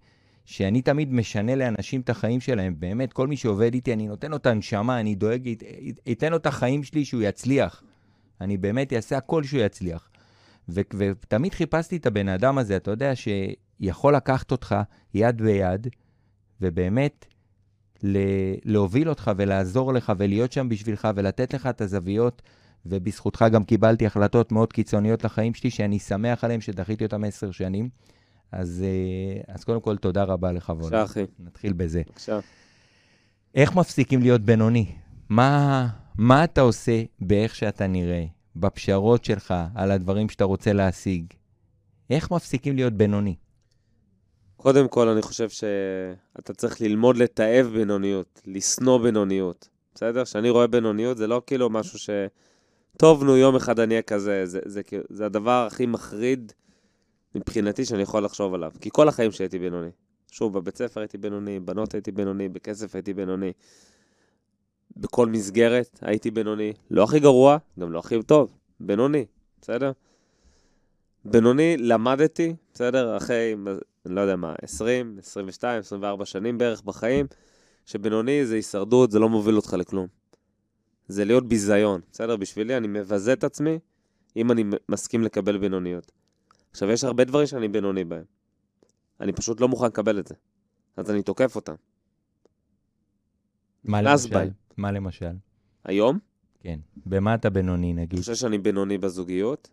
[0.46, 2.76] שאני תמיד משנה לאנשים את החיים שלהם.
[2.80, 5.54] באמת, כל מי שעובד איתי, אני נותן לו את הנשמה, אני דואג,
[6.06, 7.84] ייתן לו את החיים שלי שהוא יצליח.
[8.42, 10.10] אני באמת אעשה הכל שהוא יצליח.
[10.70, 14.76] ו- ותמיד חיפשתי את הבן אדם הזה, אתה יודע, שיכול לקחת אותך
[15.14, 15.88] יד ביד,
[16.62, 17.26] ובאמת
[18.04, 22.42] ל- להוביל אותך ולעזור לך ולהיות שם בשבילך ולתת לך את הזוויות,
[22.86, 27.90] ובזכותך גם קיבלתי החלטות מאוד קיצוניות לחיים שלי, שאני שמח עליהן שדחיתי אותן עשר שנים.
[28.52, 30.82] אז, אה, אז קודם כל, תודה רבה לך, וולר.
[30.82, 31.26] בבקשה, אחי.
[31.40, 32.02] נתחיל בזה.
[32.08, 32.40] בבקשה.
[33.56, 34.86] איך מפסיקים להיות בינוני?
[35.30, 35.88] מה,
[36.18, 41.26] מה אתה עושה באיך שאתה נראה, בפשרות שלך, על הדברים שאתה רוצה להשיג?
[42.10, 43.36] איך מפסיקים להיות בינוני?
[44.58, 50.26] קודם כל, אני חושב שאתה צריך ללמוד לתעב בינוניות, לשנוא בינוניות, בסדר?
[50.26, 52.10] כשאני רואה בינוניות, זה לא כאילו משהו ש...
[52.98, 54.46] טוב, נו, יום אחד אני אהיה כזה.
[54.46, 56.52] זה, זה, כאילו- זה הדבר הכי מחריד
[57.36, 58.72] מבחינתי שאני יכול לחשוב עליו.
[58.82, 59.90] כי כל החיים שלי הייתי בינוני.
[60.32, 63.52] שוב, בבית ספר הייתי בינוני, בנות הייתי בינוני, בכסף הייתי בינוני.
[64.98, 66.74] בכל מסגרת הייתי בינוני.
[66.92, 68.58] לא הכי גרוע, גם לא הכי טוב.
[68.80, 69.26] בינוני,
[69.62, 69.92] בסדר?
[71.26, 73.18] בינוני למדתי, בסדר?
[73.18, 73.56] אחרי,
[74.06, 77.26] אני לא יודע מה, 20, 22, 24 שנים בערך בחיים,
[77.86, 80.08] שבינוני זה הישרדות, זה לא מוביל אותך לכלום.
[81.08, 82.36] זה להיות ביזיון, בסדר?
[82.36, 83.80] בשבילי אני מבזה את עצמי
[84.36, 86.12] אם אני מסכים לקבל בינוניות.
[86.72, 88.24] עכשיו, יש הרבה דברים שאני בינוני בהם.
[89.22, 90.36] אני פשוט לא מוכן לקבל את זה.
[90.98, 91.76] אז אני תוקף אותם.
[93.84, 94.34] מה למשל?
[94.34, 94.50] בהם.
[94.78, 95.36] מה למשל?
[95.84, 96.20] היום,
[96.60, 96.80] כן.
[97.06, 98.20] במה אתה בינוני, אני נגיד?
[98.20, 99.70] חושב שאני בינוני בזוגיות.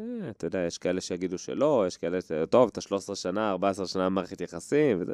[0.00, 2.32] אה, אתה יודע, יש כאלה שיגידו שלא, יש כאלה ש...
[2.50, 5.12] טוב, אתה 13 שנה, 14 שנה במערכת יחסים, וזה...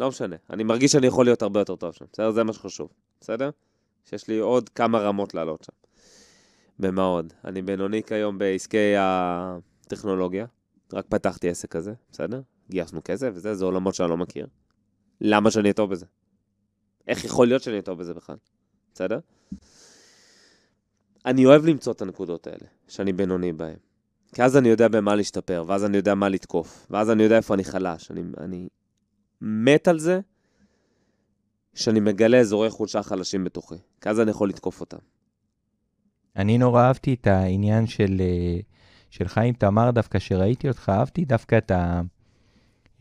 [0.00, 0.36] לא משנה.
[0.50, 2.30] אני מרגיש שאני יכול להיות הרבה יותר טוב שם, בסדר?
[2.30, 2.88] זה מה שחשוב,
[3.20, 3.50] בסדר?
[4.04, 5.72] שיש לי עוד כמה רמות לעלות שם.
[6.78, 7.32] במה עוד?
[7.44, 8.94] אני בינוני כיום בעסקי
[9.92, 10.46] הטכנולוגיה.
[10.92, 12.40] רק פתחתי עסק כזה, בסדר?
[12.70, 14.46] גייסנו כסף וזה, זה עולמות שאני לא מכיר.
[15.20, 16.06] למה שאני אהיה טוב בזה?
[17.08, 18.36] איך יכול להיות שאני אהיה טוב בזה בכלל?
[18.94, 19.18] בסדר?
[21.26, 23.76] אני אוהב למצוא את הנקודות האלה, שאני בינוני בהן.
[24.34, 27.54] כי אז אני יודע במה להשתפר, ואז אני יודע מה לתקוף, ואז אני יודע איפה
[27.54, 28.10] אני חלש.
[28.10, 28.68] אני, אני
[29.40, 30.20] מת על זה
[31.74, 34.98] שאני מגלה אזורי חולשה חלשים בתוכי, כי אז אני יכול לתקוף אותם.
[36.36, 38.60] אני נורא אהבתי את העניין של, אה,
[39.12, 42.00] של חיים תמר דווקא, שראיתי אותך, אהבתי דווקא את ה...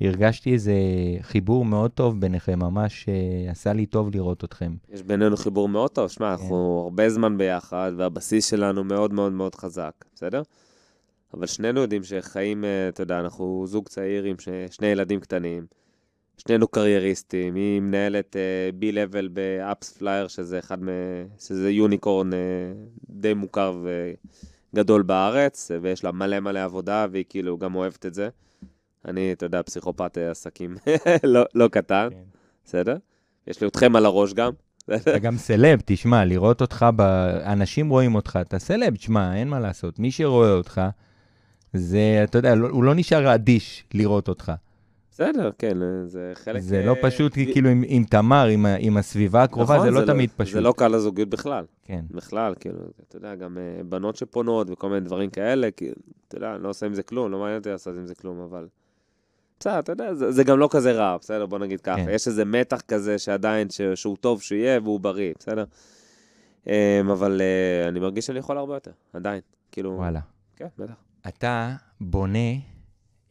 [0.01, 0.73] הרגשתי איזה
[1.21, 4.73] חיבור מאוד טוב ביניכם, ממש אה, עשה לי טוב לראות אתכם.
[4.89, 6.43] יש בינינו חיבור מאוד טוב, שמע, כן.
[6.43, 10.41] אנחנו הרבה זמן ביחד, והבסיס שלנו מאוד מאוד מאוד חזק, בסדר?
[11.33, 14.35] אבל שנינו יודעים שחיים, אה, אתה יודע, אנחנו זוג צעיר עם
[14.71, 15.65] שני ילדים קטנים,
[16.37, 18.35] שנינו קרייריסטים, היא מנהלת
[18.79, 20.87] B-Level ב AppsFlyer, שזה אחד מ...
[21.39, 22.35] שזה unicorn uh,
[23.09, 23.85] די מוכר
[24.73, 28.29] וגדול בארץ, ויש לה מלא מלא עבודה, והיא כאילו גם אוהבת את זה.
[29.05, 30.75] אני, אתה יודע, פסיכופת אה, עסקים
[31.23, 32.17] לא, לא קטן, כן.
[32.65, 32.97] בסדר?
[33.47, 34.51] יש לי אתכם על הראש גם.
[34.95, 37.01] אתה גם סלב, תשמע, לראות אותך, ב...
[37.45, 39.99] אנשים רואים אותך, אתה סלב, תשמע, אין מה לעשות.
[39.99, 40.81] מי שרואה אותך,
[41.73, 44.51] זה, אתה יודע, לא- הוא לא נשאר אדיש לראות אותך.
[45.11, 46.61] בסדר, כן, אה, זה חלק...
[46.61, 48.45] זה לא אה, פשוט, כאילו, עם, עם תמר,
[48.79, 50.53] עם, הסביבה הקרובה, נכון, זה לא תמיד פשוט.
[50.53, 51.65] זה לא קל לזוגיות בכלל.
[51.91, 52.05] כן.
[52.11, 55.95] בכלל, כאילו, אתה יודע, גם אה, בנות שפונות וכל מיני דברים כאלה, כאילו,
[56.27, 58.39] אתה יודע, אני לא עושה עם זה כלום, לא מעניין אותי לעשות עם זה כלום,
[58.39, 58.67] אבל...
[59.59, 61.45] בסדר, אתה יודע, זה, זה גם לא כזה רע, בסדר?
[61.45, 61.95] בוא נגיד ככה.
[61.95, 62.09] כן.
[62.09, 65.63] יש איזה מתח כזה שעדיין, ש, שהוא טוב שיהיה והוא בריא, בסדר?
[66.67, 66.71] אמ,
[67.11, 69.41] אבל אה, אני מרגיש שאני יכול הרבה יותר, עדיין.
[69.71, 69.91] כאילו...
[69.91, 70.19] וואלה.
[70.55, 70.93] כן, בטח.
[71.27, 72.53] אתה בונה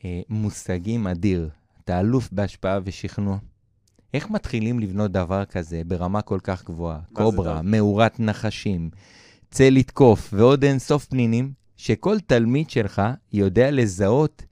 [0.04, 1.48] אה, מושגים אדיר.
[1.84, 3.38] אתה אלוף בהשפעה ושכנוע.
[4.14, 6.98] איך מתחילים לבנות דבר כזה ברמה כל כך גבוהה?
[7.12, 7.62] קוברה?
[7.62, 8.90] מאורת נחשים,
[9.50, 14.42] צא לתקוף ועוד אין סוף פנינים, שכל תלמיד שלך יודע לזהות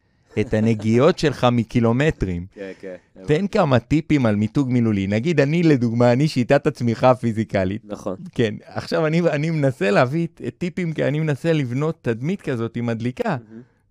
[0.41, 2.47] את הנגיעות שלך מקילומטרים.
[2.55, 2.95] כן, כן.
[3.27, 5.07] תן כמה טיפים על מיתוג מילולי.
[5.07, 7.83] נגיד, אני לדוגמה, אני שיטת הצמיחה הפיזיקלית.
[7.85, 8.17] נכון.
[8.33, 12.87] כן, עכשיו אני, אני מנסה להביא את- טיפים, כי אני מנסה לבנות תדמית כזאת עם
[12.87, 13.37] מדליקה.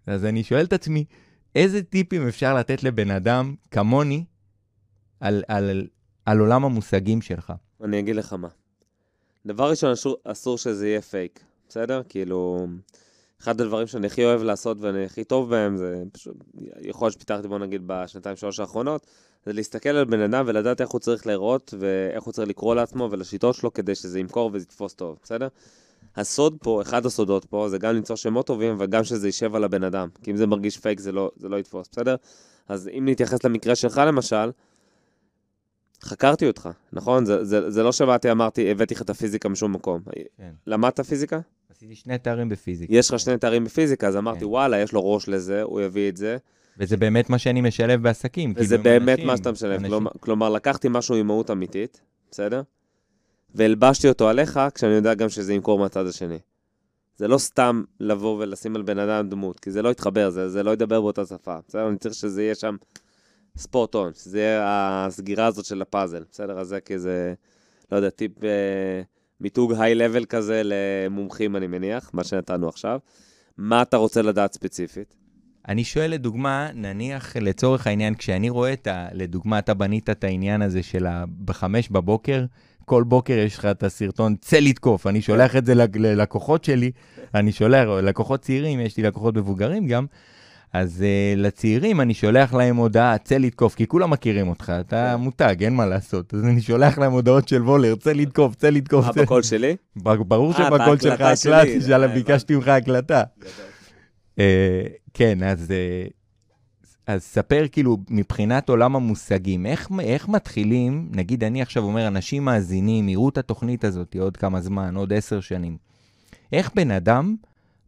[0.08, 1.06] אז אני שואל את עצמי,
[1.56, 4.24] איזה טיפים אפשר לתת לבן אדם כמוני
[5.20, 5.88] על, על,
[6.26, 7.54] על עולם המושגים שלך?
[7.84, 8.48] אני אגיד לך מה.
[9.46, 12.02] דבר ראשון, אסור, אסור שזה יהיה פייק, בסדר?
[12.10, 12.68] כאילו,
[13.42, 16.36] אחד הדברים שאני הכי אוהב לעשות ואני הכי טוב בהם, זה פשוט,
[16.82, 19.08] יכול להיות שפיתחתי בוא נגיד בשנתיים שלוש האחרונות,
[19.46, 23.08] זה להסתכל על בן אדם ולדעת איך הוא צריך להיראות ואיך הוא צריך לקרוא לעצמו
[23.12, 25.48] ולשיטות שלו כדי שזה ימכור וזה יתפוס טוב, בסדר?
[26.16, 29.84] הסוד פה, אחד הסודות פה, זה גם למצוא שמות טובים וגם שזה יישב על הבן
[29.84, 30.08] אדם.
[30.24, 32.16] כי אם זה מרגיש פייק זה לא, זה לא יתפוס, בסדר?
[32.68, 34.52] אז אם נתייחס למקרה שלך למשל,
[36.02, 37.26] חקרתי אותך, נכון?
[37.26, 40.02] זה, זה, זה לא שבאתי, אמרתי, הבאתי לך את הפיזיקה משום מקום.
[40.38, 40.52] כן.
[40.68, 41.40] למדת פיזיקה?
[41.72, 42.94] עשיתי שני תארים בפיזיקה.
[42.94, 44.46] יש לך שני תארים בפיזיקה, אז אמרתי, כן.
[44.46, 46.38] וואלה, יש לו ראש לזה, הוא יביא את זה,
[46.80, 48.54] וזה באמת מה שאני משלב בעסקים.
[48.56, 49.72] וזה כאילו, באמת אנשים, מה שאתה משלב.
[49.72, 52.62] אנשים- כלומר, כלומר, לקחתי משהו עם מהות אמיתית, בסדר?
[53.56, 56.38] והלבשתי אותו עליך, כשאני יודע גם שזה ימכור מהצד השני.
[57.18, 60.64] זה לא סתם לבוא ולשים על בן אדם דמות, כי זה לא יתחבר, זה, זה
[60.64, 61.58] לא ידבר באותה שפה.
[61.68, 61.88] בסדר?
[61.88, 62.76] אני צריך שזה יהיה שם
[63.58, 64.62] ספורט און, שזה יהיה
[65.06, 66.24] הסגירה הזאת של הפאזל.
[66.32, 66.60] בסדר?
[66.60, 67.34] אז זה כאיזה,
[67.92, 69.02] לא יודע, טיפ אה,
[69.42, 73.00] מיתוג היי-לבל כזה למומחים, אני מניח, מה שנתנו עכשיו.
[73.58, 75.16] מה אתה רוצה לדעת ספציפית?
[75.68, 79.08] אני שואל לדוגמה, נניח לצורך העניין, כשאני רואה את ה...
[79.12, 81.24] לדוגמה, אתה בנית את העניין הזה של ה...
[81.46, 82.46] בחמש בבוקר,
[82.86, 85.08] כל בוקר יש לך את הסרטון צא לתקוף.
[85.08, 86.92] אני שולח את זה ללקוחות שלי,
[87.36, 90.06] אני שולח, לקוחות צעירים, יש לי לקוחות מבוגרים גם,
[90.74, 95.24] אז uh, לצעירים אני שולח להם הודעה, צא לתקוף, כי כולם מכירים אותך, אתה כן.
[95.24, 96.34] מותג, אין מה לעשות.
[96.34, 99.06] אז אני שולח להם הודעות של וולר, צא לתקוף, צא לתקוף.
[99.06, 99.76] מה בקול שלי?
[99.96, 102.20] ברור אה, שבקול שלך הקלטתי, שעליו הבנתי.
[102.20, 103.24] ביקשתי ממך הקלטה.
[104.40, 105.74] אה, כן, אז,
[107.08, 113.10] אז ספר כאילו מבחינת עולם המושגים, איך, איך מתחילים, נגיד אני עכשיו אומר, אנשים מאזינים,
[113.10, 115.78] יראו את התוכנית הזאת עוד כמה זמן, עוד עשר שנים.
[116.54, 117.36] איך בן אדם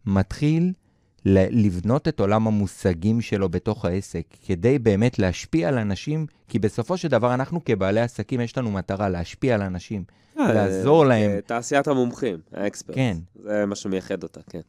[0.05, 0.73] מתחיל
[1.25, 7.07] לבנות את עולם המושגים שלו בתוך העסק, כדי באמת להשפיע על אנשים, כי בסופו של
[7.07, 10.03] דבר אנחנו כבעלי עסקים, יש לנו מטרה להשפיע על אנשים,
[10.39, 11.39] אה, לעזור להם.
[11.41, 12.95] תעשיית המומחים, האקספרט.
[12.95, 13.17] כן.
[13.35, 14.61] זה מה שמייחד אותה, כן.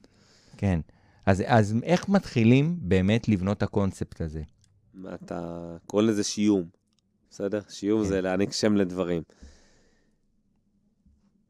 [0.57, 0.81] כן.
[1.27, 4.43] אז, אז איך מתחילים באמת לבנות את הקונספט הזה?
[5.15, 6.65] אתה קורא לזה שיום,
[7.31, 7.61] בסדר?
[7.69, 8.09] שיום כן.
[8.09, 9.23] זה להעניק שם לדברים.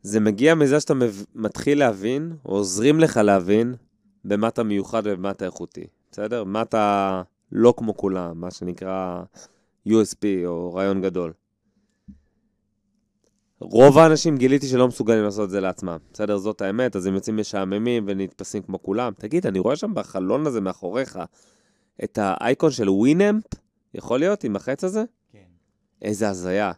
[0.03, 0.95] זה מגיע מזה שאתה
[1.35, 3.75] מתחיל להבין, או עוזרים לך להבין,
[4.25, 6.45] במה אתה מיוחד ובמה אתה איכותי, בסדר?
[6.45, 9.23] מה אתה לא כמו כולם, מה שנקרא
[9.89, 11.33] USP או רעיון גדול.
[13.61, 16.39] רוב האנשים גיליתי שלא מסוגלים לעשות את זה לעצמם, בסדר?
[16.39, 19.13] זאת האמת, אז הם יוצאים משעממים ונתפסים כמו כולם.
[19.19, 21.19] תגיד, אני רואה שם בחלון הזה מאחוריך
[22.05, 23.45] את האייקון של ווינאמפ,
[23.95, 25.05] יכול להיות, עם החץ הזה?
[25.33, 25.39] כן.
[26.03, 26.73] איזה הזיה.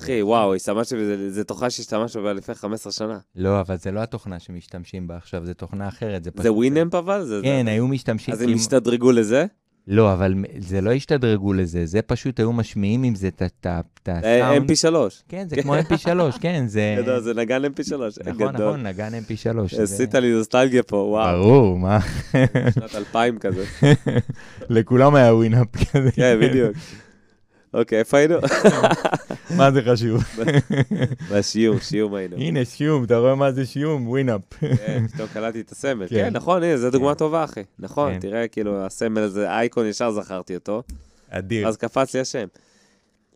[0.00, 3.18] אחי, וואו, השתמשתי בזה, זה תוכנה שהשתמשנו בה לפני 15 שנה.
[3.36, 6.24] לא, אבל זה לא התוכנה שמשתמשים בה עכשיו, זה תוכנה אחרת.
[6.24, 7.24] זה, זה ווינאמפ אבל?
[7.24, 7.70] זה, כן, זה...
[7.70, 8.34] היו משתמשים...
[8.34, 9.46] אז הם השתדרגו לזה?
[9.88, 14.70] לא, אבל זה לא השתדרגו לזה, זה פשוט היו משמיעים עם זה את הסאונד.
[14.70, 14.96] mp3.
[15.28, 16.94] כן, זה כמו mp3, כן, זה...
[17.02, 17.92] גדול, זה נגן mp3,
[18.24, 19.82] נכון, נכון, נגן mp3.
[19.82, 21.42] עשית לי נוסטלגיה פה, וואו.
[21.42, 21.98] ברור, מה?
[22.74, 23.64] שנת 2000 כזה.
[24.70, 26.10] לכולם היה ווינאפ כזה.
[26.12, 26.76] כן, בדיוק.
[27.74, 28.34] אוקיי, איפה היינו?
[29.58, 30.22] מה זה חשוב?
[31.32, 32.36] בשיום, שיום היינו.
[32.36, 34.08] הנה, שיום, אתה רואה מה זה שיום?
[34.08, 34.40] ווינאפ.
[34.60, 36.06] כן, פתאום קלטתי את הסמל.
[36.08, 37.18] כן, נכון, הנה, זו דוגמה כן.
[37.18, 37.62] טובה, אחי.
[37.78, 38.20] נכון, כן.
[38.20, 40.82] תראה, כאילו, הסמל הזה, אייקון, ישר זכרתי אותו.
[41.30, 41.68] אדיר.
[41.68, 42.46] אז קפץ לי השם.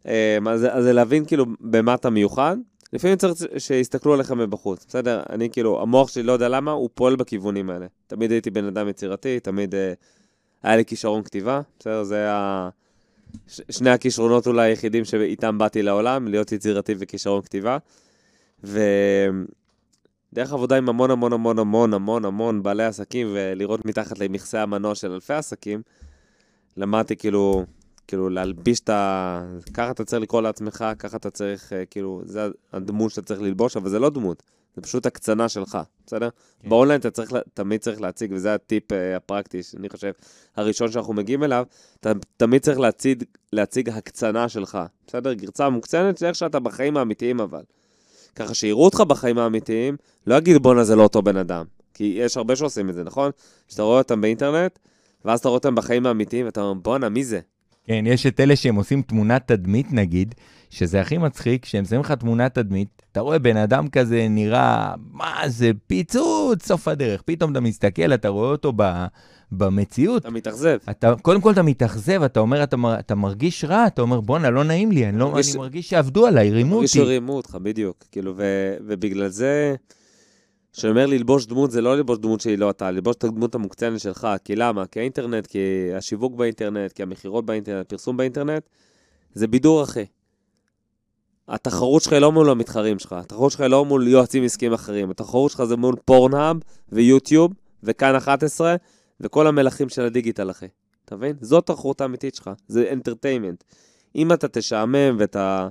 [0.07, 2.57] אמ, אז זה להבין, כאילו, במה אתה מיוחד.
[2.93, 5.23] לפעמים צריך שיסתכלו עליך מבחוץ, בסדר?
[5.31, 7.87] אני כאילו, המוח שלי, לא יודע למה, הוא פועל בכיוונים האלה.
[8.07, 9.93] תמיד הייתי בן אדם יצירתי, תמיד אה,
[10.63, 12.03] היה לי כישרון כתיבה, בסדר?
[12.03, 12.69] זה היה...
[13.47, 17.79] שני הכישרונות אולי היחידים שאיתם באתי לעולם, להיות יצירתי וכישרון כתיבה.
[18.65, 24.95] ודרך עבודה עם המון המון המון המון המון המון בעלי עסקים ולראות מתחת למכסה המנוע
[24.95, 25.83] של אלפי עסקים,
[26.77, 27.65] למדתי כאילו,
[28.07, 29.43] כאילו להלביש את ה...
[29.75, 33.77] ככה אתה צריך לקרוא לעצמך, ככה אתה צריך, אה, כאילו, זה הדמות שאתה צריך ללבוש,
[33.77, 34.43] אבל זה לא דמות.
[34.79, 36.29] זה פשוט הקצנה שלך, בסדר?
[36.63, 36.69] כן.
[36.69, 40.13] באונליין אתה צריך, תמיד צריך להציג, וזה הטיפ uh, הפרקטי, אני חושב,
[40.57, 41.65] הראשון שאנחנו מגיעים אליו,
[42.01, 45.33] אתה תמיד צריך להציג, להציג הקצנה שלך, בסדר?
[45.33, 47.63] גרצה מוקצנת, זה איך שאתה בחיים האמיתיים אבל.
[48.37, 51.65] ככה שיראו אותך בחיים האמיתיים, לא יגיד בואנה זה לא אותו בן אדם.
[51.95, 53.31] כי יש הרבה שעושים את זה, נכון?
[53.69, 54.79] שאתה רואה אותם באינטרנט,
[55.25, 57.41] ואז אתה רואה אותם בחיים האמיתיים, ואתה אומר, בואנה, מי זה?
[57.89, 60.35] כן, יש את אלה שהם עושים תמונת תדמית, נגיד,
[60.71, 65.43] שזה הכי מצחיק, כשהם שמים לך תמונת תדמית, אתה רואה בן אדם כזה נראה, מה
[65.47, 67.23] זה, פיצוץ, סוף הדרך.
[67.23, 68.83] פתאום אתה מסתכל, אתה רואה אותו ב,
[69.53, 70.23] במציאות.
[70.23, 70.79] אתה מתאכזב.
[70.91, 74.65] אתה, קודם כל אתה מתאכזב, אתה אומר, אתה, אתה מרגיש רע, אתה אומר, בואנה, לא
[74.65, 76.79] נעים לי, אני, לא, מרגיש, אני מרגיש שעבדו עליי, רימו אותי.
[76.79, 78.05] מרגיש שרימו אותך, בדיוק.
[78.13, 78.45] כאילו, ו,
[78.87, 79.75] ובגלל זה...
[80.73, 84.01] כשאני אומר ללבוש דמות, זה לא ללבוש דמות שהיא לא אתה, ללבוש את הדמות המוקצנת
[84.01, 84.29] שלך.
[84.45, 84.87] כי למה?
[84.87, 85.59] כי האינטרנט, כי
[85.97, 88.63] השיווק באינטרנט, כי המכירות באינטרנט, פרסום באינטרנט,
[89.35, 90.05] זה בידור אחי.
[91.49, 95.11] התחרות שלך היא לא מול המתחרים שלך, התחרות שלך היא לא מול יועצים עסקיים אחרים,
[95.11, 96.57] התחרות שלך זה מול פורנהאב
[96.93, 97.53] ויוטיוב
[97.83, 98.77] וכאן 11
[99.21, 100.67] וכל המלכים של הדיגיטל, אחי.
[101.05, 101.37] אתה מבין?
[101.41, 103.65] זאת התחרות האמיתית שלך, זה entertainment.
[104.17, 105.69] אם אתה תשעמם ואתה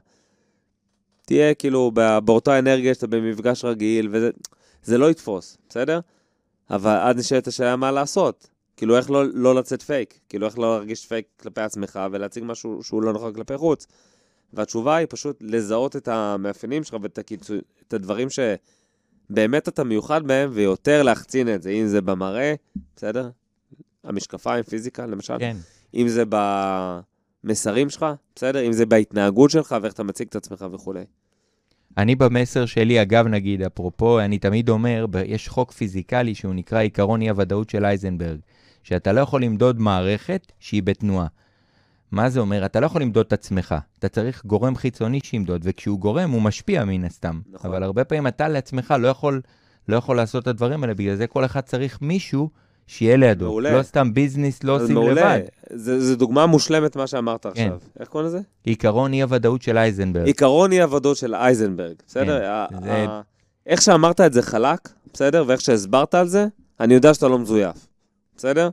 [1.25, 1.91] תהיה כאילו
[2.25, 4.29] באותה אנרגיה שאתה במפגש רגיל, וזה
[4.87, 5.99] זה לא יתפוס, בסדר?
[6.69, 8.49] אבל אז נשאלת השאלה מה לעשות.
[8.77, 10.19] כאילו, איך לא, לא לצאת פייק?
[10.29, 13.87] כאילו, איך לא להרגיש פייק כלפי עצמך ולהציג משהו שהוא לא נכון כלפי חוץ?
[14.53, 17.53] והתשובה היא פשוט לזהות את המאפיינים שלך ואת הקיצו...
[17.87, 22.53] את הדברים שבאמת אתה מיוחד בהם, ויותר להחצין את זה, אם זה במראה,
[22.95, 23.29] בסדר?
[24.03, 25.39] המשקפיים, פיזיקה, למשל.
[25.39, 25.57] כן.
[25.93, 26.23] אם זה
[27.43, 28.67] במסרים שלך, בסדר?
[28.67, 31.03] אם זה בהתנהגות שלך ואיך אתה מציג את עצמך וכולי.
[31.97, 37.21] אני במסר שלי, אגב, נגיד, אפרופו, אני תמיד אומר, יש חוק פיזיקלי שהוא נקרא עיקרון
[37.21, 38.39] אי-הוודאות של אייזנברג,
[38.83, 41.27] שאתה לא יכול למדוד מערכת שהיא בתנועה.
[42.11, 42.65] מה זה אומר?
[42.65, 46.85] אתה לא יכול למדוד את עצמך, אתה צריך גורם חיצוני שימדוד, וכשהוא גורם הוא משפיע
[46.85, 47.41] מן הסתם.
[47.51, 47.71] נכון.
[47.71, 49.41] אבל הרבה פעמים אתה לעצמך לא יכול,
[49.87, 52.49] לא יכול לעשות את הדברים האלה, בגלל זה כל אחד צריך מישהו
[52.87, 53.45] שיהיה לידו.
[53.45, 53.77] מעולה.
[53.77, 55.39] לא סתם ביזנס, לא עושים לבד.
[55.75, 57.49] זו דוגמה מושלמת מה שאמרת כן.
[57.49, 57.77] עכשיו.
[57.99, 58.39] איך קוראים לזה?
[58.63, 60.25] עיקרון אי-הוודאות של אייזנברג.
[60.25, 62.67] עיקרון אי-הוודאות של אייזנברג, בסדר?
[62.69, 62.83] כן.
[62.83, 63.05] זה...
[63.65, 65.43] איך שאמרת את זה חלק, בסדר?
[65.47, 66.47] ואיך שהסברת על זה,
[66.79, 67.87] אני יודע שאתה לא מזויף,
[68.37, 68.69] בסדר?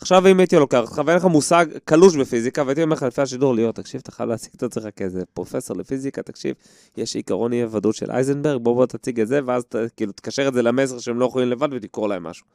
[0.00, 3.54] עכשיו אם הייתי לוקח אותך ואין לך מושג קלוש בפיזיקה, והייתי אומר לך לפי השידור,
[3.54, 6.54] ליאור, תקשיב, אתה חייב להציג את עצמך כאיזה פרופסור לפיזיקה, תקשיב,
[6.96, 9.64] יש עיקרון אי הוודאות של אייזנברג, בוא בוא תציג את זה, ואז
[9.96, 12.46] כאילו תקשר את זה למסר שהם לא יכולים לבד ותקרוא להם משהו.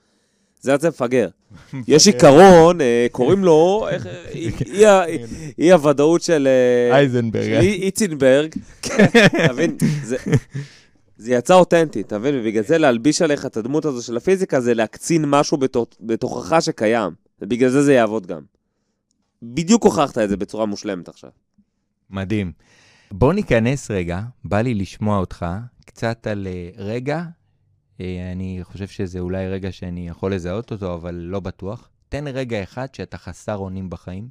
[0.59, 1.29] זה יוצא מפגר.
[1.87, 3.87] יש עיקרון, אה, קוראים לו,
[5.59, 6.47] אי- הוודאות של...
[6.91, 7.43] אה, אייזנברג.
[7.43, 8.55] של אי- איצנברג.
[8.81, 9.05] כן,
[9.45, 9.77] אתה מבין?
[10.03, 10.17] זה-
[11.25, 12.35] יצא אותנטי, אתה מבין?
[12.39, 15.57] ובגלל זה להלביש עליך את הדמות הזו של הפיזיקה זה להקצין משהו
[16.01, 17.11] בתוכך שקיים.
[17.41, 18.41] ובגלל זה זה יעבוד גם.
[19.43, 21.29] בדיוק הוכחת את זה בצורה מושלמת עכשיו.
[22.09, 22.51] מדהים.
[23.11, 25.45] בוא ניכנס רגע, בא לי לשמוע אותך
[25.85, 27.23] קצת על אה, רגע,
[27.99, 31.89] אני חושב שזה אולי רגע שאני יכול לזהות אותו, אבל לא בטוח.
[32.09, 34.29] תן רגע אחד שאתה חסר אונים בחיים,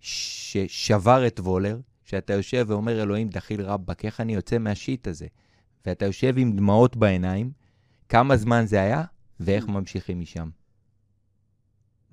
[0.00, 5.26] ששבר את וולר, שאתה יושב ואומר, אלוהים, דחיל רבאק, איך אני יוצא מהשיט הזה?
[5.86, 7.50] ואתה יושב עם דמעות בעיניים,
[8.08, 9.02] כמה זמן זה היה,
[9.40, 10.48] ואיך ממשיכים משם.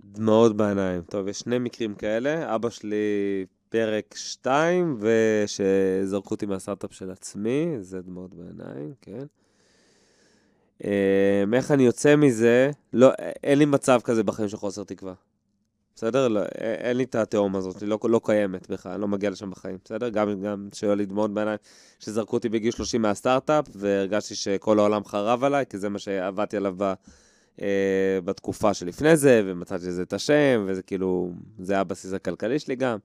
[0.05, 1.01] דמעות בעיניים.
[1.01, 2.55] טוב, יש שני מקרים כאלה.
[2.55, 9.25] אבא שלי פרק 2, ושזרקו אותי מהסטארט-אפ של עצמי, זה דמעות בעיניים, כן.
[10.85, 12.71] אה, איך אני יוצא מזה?
[12.93, 13.11] לא,
[13.43, 15.13] אין לי מצב כזה בחיים של חוסר תקווה.
[15.95, 16.27] בסדר?
[16.27, 19.49] לא, אין לי את התהום הזאת, היא לא, לא קיימת בכלל, אני לא מגיע לשם
[19.49, 20.09] בחיים, בסדר?
[20.09, 21.57] גם, גם שהיו לי דמעות בעיניים,
[21.99, 26.75] שזרקו אותי בגיל 30 מהסטארט-אפ, והרגשתי שכל העולם חרב עליי, כי זה מה שעבדתי עליו
[26.77, 26.93] ב,
[27.61, 32.75] אה, בתקופה שלפני זה, ומצאתי לזה את השם, וזה כאילו, זה היה הבסיס הכלכלי שלי
[32.75, 32.97] גם.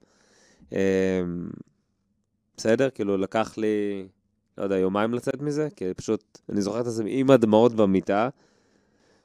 [0.73, 1.21] אה,
[2.57, 2.89] בסדר?
[2.89, 4.07] כאילו, לקח לי,
[4.57, 8.29] לא יודע, יומיים לצאת מזה, כי פשוט, אני זוכר את עצמי עם הדמעות במיטה,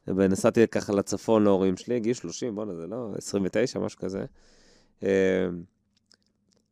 [0.07, 4.25] ונסעתי ככה לצפון להורים שלי, גיל 30, בואנה, זה לא 29, משהו כזה.
[5.03, 5.49] אה,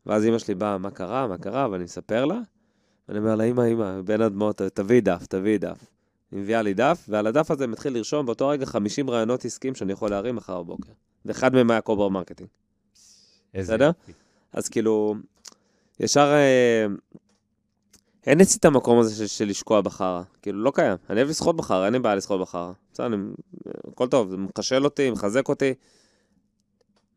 [0.05, 2.39] ואז אימא שלי באה, מה קרה, מה קרה, ואני מספר לה,
[3.07, 5.85] ואני אומר לה, אמא, אמא, בין הדמעות, תביאי דף, תביאי דף.
[6.31, 9.93] היא מביאה לי דף, ועל הדף הזה מתחיל לרשום באותו רגע 50 רעיונות עסקיים שאני
[9.93, 10.91] יכול להרים מחר בבוקר.
[11.25, 12.49] ואחד מהם היה Cobra Marketing.
[13.53, 13.91] בסדר?
[14.53, 15.15] אז כאילו,
[15.99, 16.85] ישר אה,
[18.27, 20.21] אין אצלי את המקום הזה של, של לשקוע בחרא.
[20.41, 20.97] כאילו, לא קיים.
[21.09, 22.71] אני אוהב לשחות בחרא, אין לי בעיה לשחות בחרא.
[22.93, 23.15] בסדר, אני,
[23.87, 25.73] הכל טוב, זה מחשל אותי, מחזק אותי.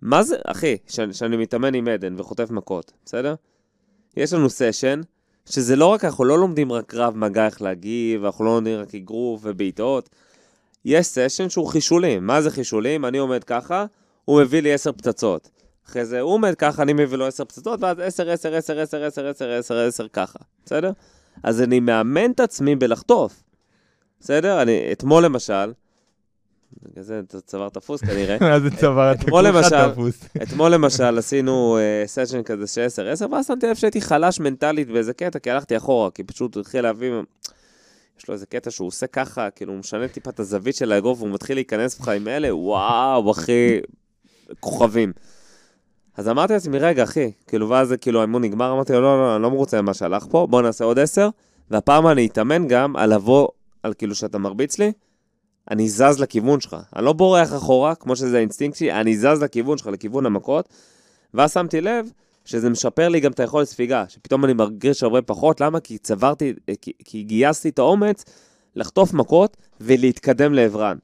[0.02, 3.34] מה זה, אחי, שאני, מתאמן עם עדן וחוטף מכות, בסדר?
[4.16, 5.00] יש לנו סשן,
[5.46, 8.94] שזה לא רק, אנחנו לא לומדים רק קרב מגע איך להגיב, אנחנו לא לומדים רק
[8.94, 10.08] אגרוף ובעיטות.
[10.84, 12.26] יש סשן שהוא חישולים.
[12.26, 13.04] מה זה חישולים?
[13.04, 13.86] אני עומד ככה,
[14.24, 15.50] הוא מביא לי עשר פצצות.
[15.88, 19.06] אחרי זה הוא מת ככה, אני מביא לו 10 פצצות, ואז 10, 10, 10, 10,
[19.06, 20.92] 10, 10, 10, 10 ככה, בסדר?
[21.42, 23.42] אז אני מאמן את עצמי בלחטוף,
[24.20, 24.62] בסדר?
[24.62, 25.72] אני, אתמול למשל,
[26.82, 28.36] בגלל זה אתה צווארת תפוס כנראה.
[28.50, 29.30] מה זה צווארת?
[29.30, 30.24] כולך תפוס.
[30.42, 34.88] אתמול למשל עשינו אה, סשן כזה של 10, 10, ואז שמתי לב שהייתי חלש מנטלית
[34.88, 37.12] באיזה קטע, כי הלכתי אחורה, כי פשוט התחיל להביא...
[38.18, 41.18] יש לו איזה קטע שהוא עושה ככה, כאילו הוא משנה טיפה את הזווית של האגרוף,
[41.18, 43.80] והוא מתחיל להיכנס בך עם אלה, וואו, אחי,
[44.60, 45.12] כוכבים.
[46.16, 49.42] אז אמרתי לעצמי, רגע, אחי, כאילו, ואז כאילו האימון נגמר, אמרתי לו, לא, לא, אני
[49.42, 51.28] לא מרוצה ממה שהלך פה, בוא נעשה עוד 10,
[51.70, 53.48] והפעם אני אתאמן גם על לבוא,
[53.82, 54.92] על כאילו שאתה מרביץ לי,
[55.70, 56.76] אני זז לכיוון שלך.
[56.96, 60.68] אני לא בורח אחורה, כמו שזה האינסטינקט שלי, אני זז לכיוון שלך, לכיוון המכות.
[61.34, 62.10] ואז שמתי לב
[62.44, 65.80] שזה משפר לי גם את היכולת ספיגה, שפתאום אני מרגיש הרבה פחות, למה?
[65.80, 68.24] כי צברתי, כי, כי גייסתי את האומץ
[68.76, 70.96] לחטוף מכות ולהתקדם לעברן,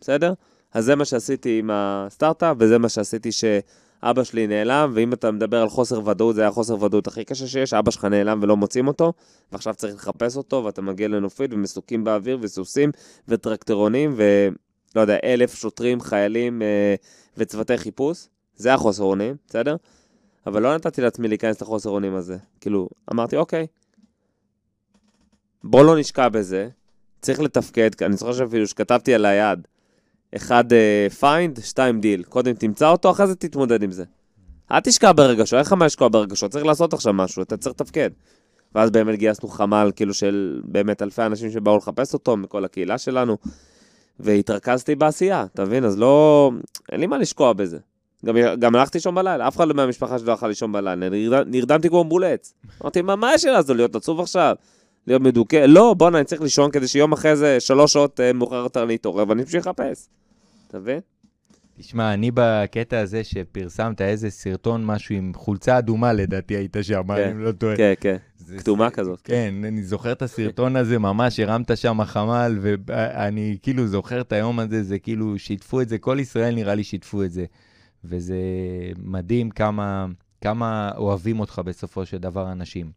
[0.00, 0.32] בסדר?
[0.74, 3.32] אז זה מה שעשיתי עם הסטארט-אפ, וזה מה שעשיתי
[4.06, 7.46] שאבא שלי נעלם, ואם אתה מדבר על חוסר ודאות, זה היה חוסר ודאות הכי קשה
[7.46, 9.12] שיש, אבא שלך נעלם ולא מוצאים אותו,
[9.52, 12.90] ועכשיו צריך לחפש אותו, ואתה מגיע לנופית, ומסוקים באוויר, וסוסים,
[13.28, 16.94] וטרקטורונים, ולא יודע, אלף שוטרים, חיילים אה,
[17.36, 18.28] וצוותי חיפוש.
[18.56, 19.76] זה החוסר אונים, בסדר?
[20.46, 22.36] אבל לא נתתי לעצמי להיכנס לחוסר אונים הזה.
[22.60, 23.66] כאילו, אמרתי, אוקיי,
[25.64, 26.68] בוא לא נשקע בזה,
[27.20, 29.66] צריך לתפקד, אני זוכר שאפילו שכתבתי על היד,
[30.36, 30.64] אחד
[31.20, 32.22] find, שתיים דיל.
[32.22, 34.04] קודם תמצא אותו, אחרי זה תתמודד עם זה.
[34.72, 38.10] אל תשקע ברגשות, אין לך מה לשקוע ברגשות, צריך לעשות עכשיו משהו, אתה צריך לתפקד.
[38.74, 43.36] ואז באמת גייסנו חמ"ל, כאילו של באמת אלפי אנשים שבאו לחפש אותו, מכל הקהילה שלנו,
[44.20, 45.84] והתרכזתי בעשייה, אתה מבין?
[45.84, 46.50] אז לא...
[46.92, 47.78] אין לי מה לשקוע בזה.
[48.24, 51.88] גם, גם הלכתי לישון בלילה, אף אחד מהמשפחה שלי לא הלכה לישון בלילה, נרד, נרדמתי
[51.88, 52.54] כמו מבולץ.
[52.82, 53.76] אמרתי, מה, מה יש לי לעשות?
[53.76, 54.54] להיות עצוב עכשיו?
[55.06, 55.56] להיות מדוכא?
[55.56, 58.96] לא, בואנה, אני צריך לישון כדי שיום אחרי זה, שלוש שעות אה, מאוחר יותר אני
[58.96, 60.08] אתעורר ואני אמשיך לחפש.
[60.68, 61.00] אתה מבין?
[61.78, 67.28] תשמע, אני בקטע הזה שפרסמת איזה סרטון, משהו עם חולצה אדומה, לדעתי היית שם, כן,
[67.28, 67.76] אני לא טועה.
[67.76, 68.16] כן, כן.
[68.58, 69.20] כתומה כזאת.
[69.24, 74.58] כן, אני זוכר את הסרטון הזה, ממש הרמת שם חמ"ל, ואני כאילו זוכר את היום
[74.58, 77.44] הזה, זה כאילו שיתפו את זה, כל ישראל נראה לי שיתפו את זה.
[78.04, 78.36] וזה
[78.98, 80.06] מדהים כמה,
[80.40, 82.90] כמה אוהבים אותך בסופו של דבר אנשים.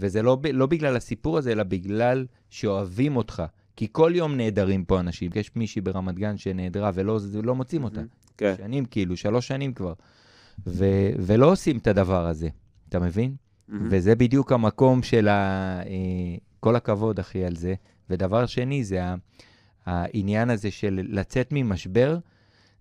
[0.00, 3.42] וזה לא, לא בגלל הסיפור הזה, אלא בגלל שאוהבים אותך.
[3.76, 5.30] כי כל יום נעדרים פה אנשים.
[5.34, 8.00] יש מישהי ברמת גן שנעדרה ולא לא מוצאים אותה.
[8.36, 8.54] כן.
[8.56, 9.92] שנים כאילו, שלוש שנים כבר.
[10.66, 12.48] ו- ולא עושים את הדבר הזה,
[12.88, 13.34] אתה מבין?
[13.68, 13.88] מהמם.
[13.90, 15.32] וזה בדיוק המקום של ה...
[15.86, 17.74] אה, כל הכבוד, אחי, על זה.
[18.10, 19.00] ודבר שני, זה.
[19.86, 22.18] העניין הזה של לצאת ממשבר,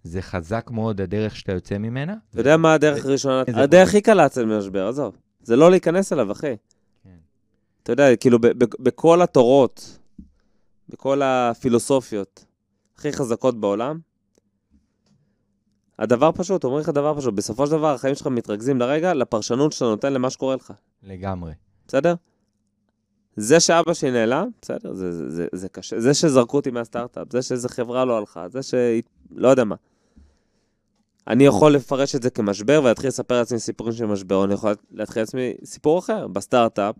[0.03, 2.15] זה חזק מאוד הדרך שאתה יוצא ממנה.
[2.29, 3.43] אתה יודע מה הדרך הראשונה?
[3.47, 5.15] הדרך הכי קלה לצאת ממשבר, עזוב.
[5.43, 6.55] זה לא להיכנס אליו, אחי.
[7.03, 7.09] כן.
[7.83, 8.39] אתה יודע, כאילו,
[8.79, 9.98] בכל התורות,
[10.89, 12.45] בכל הפילוסופיות
[12.95, 13.99] הכי חזקות בעולם,
[15.99, 19.85] הדבר פשוט, אומרים לך דבר פשוט, בסופו של דבר החיים שלך מתרכזים לרגע לפרשנות שאתה
[19.85, 20.73] נותן למה שקורה לך,
[21.03, 21.53] לגמרי.
[21.87, 22.15] בסדר?
[23.35, 25.99] זה שאבא שלי נעלם, בסדר, זה, זה, זה, זה קשה.
[25.99, 28.73] זה שזרקו אותי מהסטארט-אפ, זה שאיזה חברה לא הלכה, זה ש...
[29.35, 29.75] לא יודע מה.
[31.27, 34.75] אני יכול לפרש את זה כמשבר ולהתחיל לספר לעצמי סיפורים של משבר, או אני יכול
[34.91, 36.27] להתחיל לעצמי סיפור אחר.
[36.27, 36.95] בסטארט-אפ,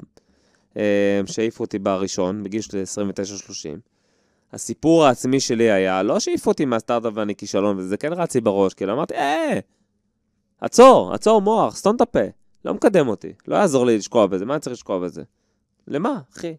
[1.25, 3.79] שהעיפו אותי בראשון, בגיל של 29-30,
[4.53, 8.73] הסיפור העצמי שלי היה, לא שהעיפו אותי מהסטארט-אפ ואני כישלון, וזה כן רץ לי בראש,
[8.73, 9.59] כאילו אמרתי, אה,
[10.61, 12.19] עצור, עצור מוח, סתום את הפה,
[12.65, 15.23] לא מקדם אותי, לא יעזור לי לשקוע בזה, מה אני צריך לשקוע בזה?
[15.87, 16.55] למה, אחי?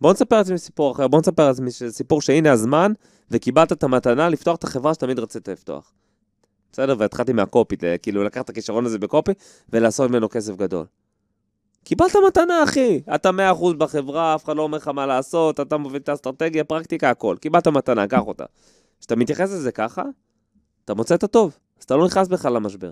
[0.00, 2.92] בוא נספר לעצמי סיפור אחר, בוא נספר לעצמי סיפור שהנה הזמן,
[3.30, 5.92] וקיבלת את המתנה לפתוח את החברה שתמיד רצית לפתוח.
[6.72, 6.94] בסדר?
[6.98, 9.32] והתחלתי מהקופי, כאילו לקחת את הכישרון הזה בקופי
[9.72, 10.86] ולעשות ממנו כסף גדול.
[11.86, 13.00] קיבלת מתנה, אחי.
[13.14, 17.10] אתה 100% בחברה, אף אחד לא אומר לך מה לעשות, אתה מוביל את האסטרטגיה, פרקטיקה,
[17.10, 17.36] הכל.
[17.40, 18.44] קיבלת מתנה, קח אותה.
[19.00, 20.02] כשאתה מתייחס לזה ככה,
[20.84, 21.58] אתה מוצא את הטוב.
[21.78, 22.90] אז אתה לא נכנס בכלל למשבר.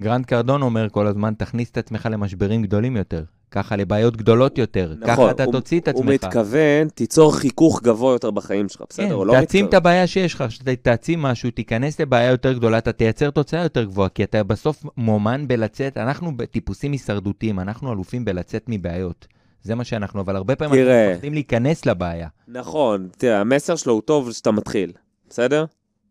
[0.00, 3.24] גרנט קרדון אומר כל הזמן, תכניס את עצמך למשברים גדולים יותר.
[3.50, 4.94] ככה לבעיות גדולות יותר.
[4.98, 6.04] נכון, ככה אתה הוא- תוציא את עצמך.
[6.04, 9.06] הוא מתכוון, תיצור חיכוך גבוה יותר בחיים שלך, בסדר?
[9.06, 9.66] כן, הוא לא תעצים.
[9.66, 10.44] את הבעיה שיש לך,
[10.82, 15.44] תעצים משהו, תיכנס לבעיה יותר גדולה, אתה תייצר תוצאה יותר גבוהה, כי אתה בסוף מיומן
[15.48, 19.26] בלצאת, אנחנו טיפוסים הישרדותיים, אנחנו אלופים בלצאת מבעיות.
[19.62, 21.00] זה מה שאנחנו, אבל הרבה פעמים תראה.
[21.00, 22.28] אנחנו מפחדים להיכנס לבעיה.
[22.48, 24.92] נכון, תראה, המסר שלו הוא טוב שאתה מתחיל,
[25.30, 25.64] בסדר?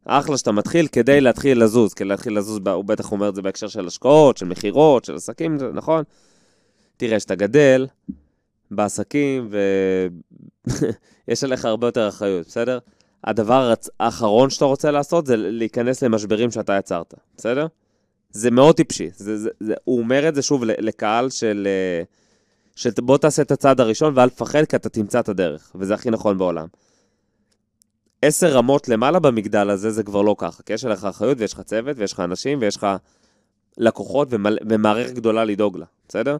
[0.06, 3.68] אחלה שאתה מתחיל כדי להתחיל לזוז, כדי להתחיל לזוז, הוא בטח אומר את זה בהקשר
[3.68, 6.04] של השקעות, של מכירות, של עסקים, נכון?
[6.98, 7.88] תראה, שאתה גדל
[8.72, 9.50] בעסקים
[11.28, 12.80] ויש עליך הרבה יותר אחריות, בסדר?
[13.24, 17.68] הדבר האחרון שאתה רוצה לעשות זה להיכנס למשברים שאתה יצרת, בסדר?
[18.32, 19.10] זה מאוד טיפשי.
[19.16, 22.04] זה, זה, זה, הוא אומר את זה שוב לקהל של, אה,
[22.76, 26.10] של בוא תעשה את הצעד הראשון ואל תפחד כי אתה תמצא את הדרך, וזה הכי
[26.10, 26.68] נכון בעולם.
[28.22, 31.62] עשר רמות למעלה במגדל הזה זה כבר לא ככה, כי יש עליך אחריות ויש לך
[31.62, 32.88] צוות ויש לך אנשים ויש לך
[33.78, 34.28] לקוחות.
[34.70, 36.38] ומערכת גדולה לדאוג לה, בסדר?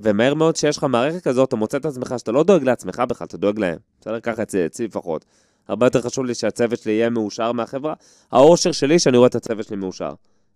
[0.00, 3.26] ומהר מאוד שיש לך מערכת כזאת, אתה מוצא את עצמך שאתה לא דואג לעצמך בכלל,
[3.26, 4.20] אתה דואג להם, בסדר?
[4.20, 5.24] ככה אצלי, לפחות.
[5.68, 7.94] הרבה יותר חשוב לי שהצוות שלי יהיה מאושר מהחברה.
[8.32, 10.14] האושר שלי שאני רואה את הצוות שלי מאושר.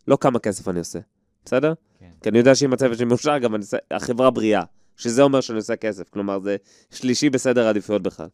[0.08, 0.98] לא כמה כסף אני עושה,
[1.44, 1.72] בסדר?
[2.00, 2.06] כן.
[2.22, 4.62] כי אני יודע שאם הצוות שלי מאושר, גם אני עושה, החברה בריאה,
[4.96, 6.56] שזה אומר שאני עושה כסף, כלומר זה
[6.90, 8.28] שלישי בסדר העדיפויות בכלל.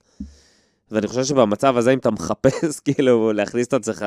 [0.91, 4.07] ואני חושב שבמצב הזה, אם אתה מחפש כאילו להכניס את עצמך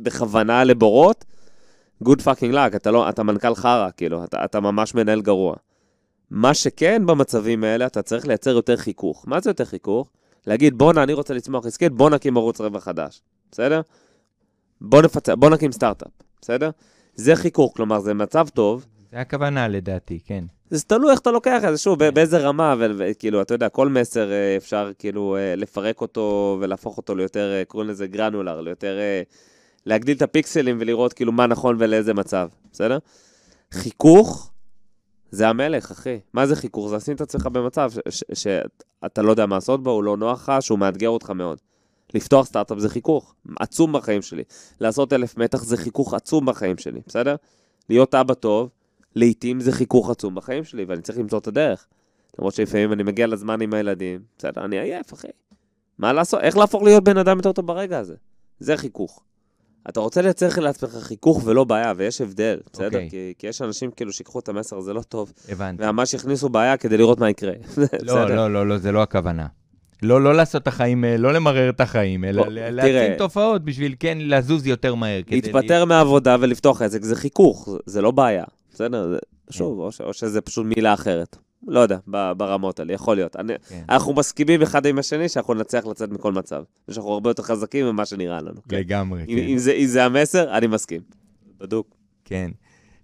[0.00, 1.24] בכוונה לבורות,
[2.04, 5.54] good fucking luck, אתה, לא, אתה מנכ"ל חרא, כאילו, אתה, אתה ממש מנהל גרוע.
[6.30, 9.24] מה שכן במצבים האלה, אתה צריך לייצר יותר חיכוך.
[9.28, 10.10] מה זה יותר חיכוך?
[10.46, 13.22] להגיד, בואנה, אני רוצה לצמוח עסקית, בוא נקים ערוץ רווח חדש,
[13.52, 13.80] בסדר?
[14.80, 16.10] בוא נפצה, בוא נקים סטארט-אפ,
[16.40, 16.70] בסדר?
[17.14, 20.44] זה חיכוך, כלומר, זה מצב טוב, זה הכוונה לדעתי, כן.
[20.70, 23.88] זה תלוי איך אתה לוקח את זה, שוב, ב- באיזה רמה, וכאילו, אתה יודע, כל
[23.88, 28.98] מסר אה, אפשר כאילו אה, לפרק אותו ולהפוך אותו ליותר, אה, קוראים לזה גרנולר, ליותר,
[29.86, 32.98] להגדיל את הפיקסלים ולראות כאילו מה נכון ולאיזה מצב, בסדר?
[33.72, 34.50] חיכוך
[35.30, 36.20] זה המלך, אחי.
[36.32, 36.88] מה זה חיכוך?
[36.88, 37.92] זה לשים את עצמך במצב
[38.34, 41.58] שאתה לא יודע מה לעשות בו, הוא לא נוח לך, שהוא מאתגר אותך מאוד.
[42.14, 44.42] לפתוח סטארט-אפ זה חיכוך, עצום בחיים שלי.
[44.80, 47.36] לעשות אלף מתח זה חיכוך עצום בחיים שלי, בסדר?
[47.88, 48.70] להיות אבא טוב,
[49.16, 51.86] לעתים זה חיכוך עצום בחיים שלי, ואני צריך למצוא את הדרך.
[52.38, 55.28] למרות שלפעמים אני מגיע לזמן עם הילדים, בסדר, אני עייף, אחי.
[55.98, 56.40] מה לעשות?
[56.40, 58.14] איך להפוך להיות בן אדם יותר טוב ברגע הזה?
[58.60, 59.22] זה חיכוך.
[59.88, 62.86] אתה רוצה לייצר לעצמך חיכוך ולא בעיה, ויש הבדל, בסדר?
[62.86, 63.08] אוקיי.
[63.10, 65.82] כי, כי יש אנשים כאילו שיקחו את המסר הזה לא טוב, הבנתי.
[65.84, 67.52] וממש יכניסו בעיה כדי לראות מה יקרה.
[68.02, 69.46] לא, לא, לא, לא, זה לא הכוונה.
[70.02, 72.70] לא, לא לעשות את החיים, אה, לא למרר את החיים, אלא בוא, ל- תראה.
[72.70, 75.20] להציג תופעות בשביל כן לזוז יותר מהר.
[75.30, 79.08] להתפטר מהעבודה ולפתוח עסק זה חיכוך, זה- זה לא בעיה, בסדר?
[79.08, 79.18] זה,
[79.50, 81.36] שוב, או, ש, או שזה פשוט מילה אחרת.
[81.66, 81.98] לא יודע,
[82.36, 83.36] ברמות האלה, יכול להיות.
[83.36, 83.84] אני, כן.
[83.88, 86.62] אנחנו מסכימים אחד עם השני שאנחנו נצליח לצאת מכל מצב.
[86.88, 88.62] ושאנחנו הרבה יותר חזקים ממה שנראה לנו.
[88.68, 88.76] כן.
[88.76, 89.46] לגמרי, אם, כן.
[89.48, 91.00] אם, זה, אם זה המסר, אני מסכים.
[91.60, 91.94] בדוק.
[92.24, 92.50] כן.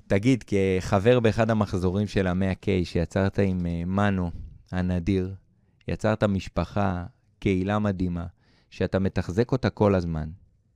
[0.06, 4.30] תגיד, כחבר באחד המחזורים של ה-100K שיצרת עם אה, מנו
[4.72, 5.34] הנדיר,
[5.88, 7.04] יצרת משפחה,
[7.38, 8.26] קהילה מדהימה,
[8.70, 10.28] שאתה מתחזק אותה כל הזמן.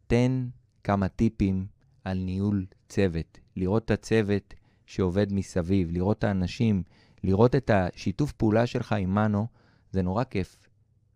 [0.07, 0.47] תן
[0.85, 1.67] כמה טיפים
[2.05, 3.39] על ניהול צוות.
[3.57, 4.55] לראות את הצוות
[4.87, 6.83] שעובד מסביב, לראות את האנשים,
[7.25, 9.47] לראות את השיתוף פעולה שלך עם מנו,
[9.93, 10.57] זה נורא כיף.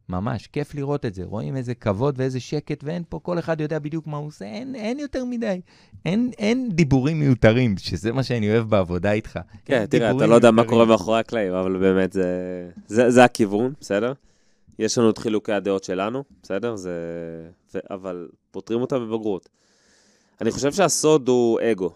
[0.08, 1.24] ממש, כיף לראות את זה.
[1.24, 4.74] רואים איזה כבוד ואיזה שקט, ואין פה, כל אחד יודע בדיוק מה הוא עושה, אין,
[4.74, 5.60] אין יותר מדי.
[6.06, 9.38] אין, אין דיבורים מיותרים, שזה מה שאני אוהב בעבודה איתך.
[9.64, 10.70] כן, תראה, אתה דיבורים לא יודע מה מיותרים.
[10.70, 12.24] קורה מאחורי הקלעים, אבל באמת זה,
[12.86, 14.12] זה, זה הכיוון, בסדר?
[14.78, 16.76] יש לנו את חילוקי הדעות שלנו, בסדר?
[16.76, 16.90] זה...
[17.74, 17.78] ו...
[17.90, 19.48] אבל פותרים אותם בבגרות.
[20.40, 21.92] אני חושב שהסוד הוא אגו,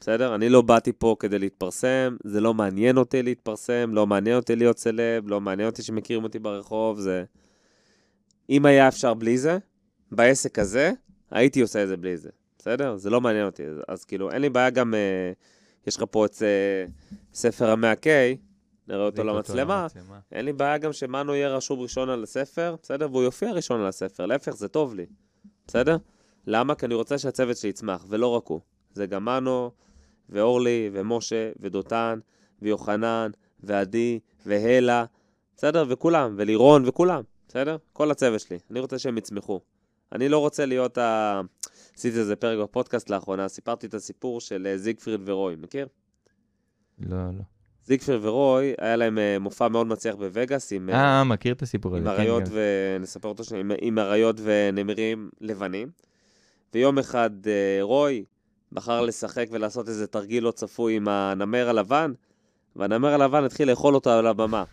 [0.00, 0.34] בסדר?
[0.34, 4.78] אני לא באתי פה כדי להתפרסם, זה לא מעניין אותי להתפרסם, לא מעניין אותי להיות
[4.78, 7.24] סלב, לא מעניין אותי שמכירים אותי ברחוב, זה...
[8.50, 9.58] אם היה אפשר בלי זה,
[10.12, 10.92] בעסק הזה,
[11.30, 12.96] הייתי עושה את זה בלי זה, בסדר?
[12.96, 15.32] זה לא מעניין אותי, אז, אז כאילו, אין לי בעיה גם, אה,
[15.86, 16.86] יש לך פה את אה,
[17.34, 18.06] ספר המאה K,
[18.88, 19.86] נראה אותו למצלמה,
[20.32, 23.08] אין לי בעיה גם שמנו יהיה רשום ראשון על הספר, בסדר?
[23.10, 25.06] והוא יופיע ראשון על הספר, להפך, זה טוב לי,
[25.66, 25.96] בסדר?
[26.46, 26.74] למה?
[26.74, 28.60] כי אני רוצה שהצוות שלי יצמח, ולא רק הוא.
[28.94, 29.70] זה גם מנו,
[30.30, 32.18] ואורלי, ומשה, ודותן,
[32.62, 33.30] ויוחנן,
[33.62, 35.04] ועדי, והלה,
[35.56, 35.84] בסדר?
[35.88, 37.76] וכולם, ולירון, וכולם, בסדר?
[37.92, 38.58] כל הצוות שלי.
[38.70, 39.60] אני רוצה שהם יצמחו.
[40.12, 41.40] אני לא רוצה להיות ה...
[41.96, 45.86] עשיתי איזה פרק בפודקאסט לאחרונה, סיפרתי את הסיפור של אה, זיגפריד ורוי, מכיר?
[46.98, 47.42] לא, לא.
[47.84, 50.90] זיגפריד ורוי, היה להם אה, מופע מאוד מצליח בווגאס עם...
[50.90, 52.08] אה, מכיר את הסיפור הזה.
[52.08, 52.50] עם כן, אריות כן.
[52.54, 52.60] ו...
[53.00, 55.90] נספר אותו שנייה, עם- אריות ונמרים לבנים.
[56.74, 58.24] ויום אחד אה, רוי
[58.72, 62.12] בחר לשחק ולעשות איזה תרגיל לא צפוי עם הנמר הלבן,
[62.76, 64.64] והנמר הלבן התחיל לאכול אותו על הבמה.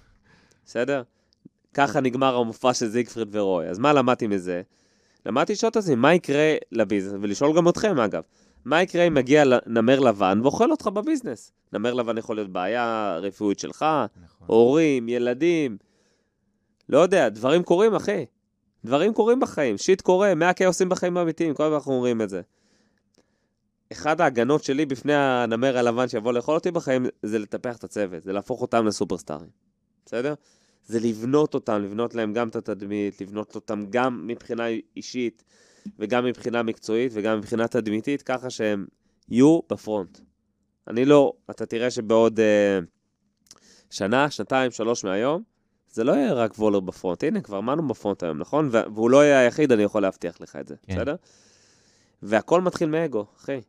[0.65, 1.03] בסדר?
[1.73, 3.67] ככה נגמר המופע של זיגפריד ורוי.
[3.67, 4.61] אז מה למדתי מזה?
[5.25, 8.23] למדתי לשאול את עצמי, מה יקרה לביזנס, ולשאול גם אתכם אגב,
[8.65, 11.51] מה יקרה אם מגיע נמר לבן ואוכל אותך בביזנס?
[11.73, 13.85] נמר לבן יכול להיות בעיה רפואית שלך,
[14.23, 14.47] נכון.
[14.47, 15.77] הורים, ילדים,
[16.89, 18.25] לא יודע, דברים קורים, אחי.
[18.85, 22.41] דברים קורים בחיים, שיט קורה, 100K עושים בחיים האמיתיים, כל הזמן אנחנו אומרים את זה.
[23.91, 28.33] אחד ההגנות שלי בפני הנמר הלבן שיבוא לאכול אותי בחיים, זה לטפח את הצוות, זה
[28.33, 29.49] להפוך אותם לסופרסטארים,
[30.05, 30.33] בסדר?
[30.85, 34.65] זה לבנות אותם, לבנות להם גם את התדמית, לבנות אותם גם מבחינה
[34.95, 35.43] אישית,
[35.99, 38.85] וגם מבחינה מקצועית, וגם מבחינה תדמיתית, ככה שהם
[39.29, 40.19] יהיו בפרונט.
[40.87, 42.79] אני לא, אתה תראה שבעוד אה,
[43.89, 45.43] שנה, שנתיים, שלוש מהיום,
[45.91, 47.23] זה לא יהיה רק וולר בפרונט.
[47.23, 48.69] הנה, כבר מנו בפרונט היום, נכון?
[48.71, 50.95] והוא לא יהיה היחיד, אני יכול להבטיח לך את זה, כן.
[50.95, 51.15] בסדר?
[52.21, 53.61] והכל מתחיל מאגו, אחי.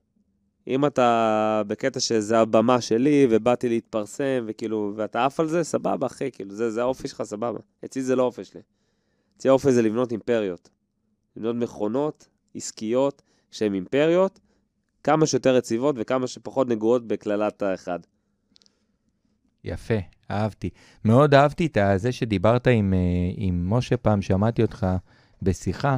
[0.69, 6.31] אם אתה בקטע שזה הבמה שלי, ובאתי להתפרסם, וכאילו, ואתה עף על זה, סבבה, אחי,
[6.31, 7.59] כאילו, זה, זה האופי שלך, סבבה.
[7.85, 8.61] אצלי זה לא האופי שלי.
[9.37, 10.71] אצלי האופי זה לבנות אימפריות.
[11.37, 14.41] לבנות מכונות עסקיות שהן אימפריות,
[15.05, 17.99] כמה שיותר יציבות וכמה שפחות נגועות בקללת האחד.
[19.65, 19.99] יפה,
[20.31, 20.71] אהבתי.
[21.05, 22.99] מאוד אהבתי את זה שדיברת עם, אה,
[23.37, 24.87] עם משה פעם, שמעתי אותך
[25.43, 25.97] בשיחה,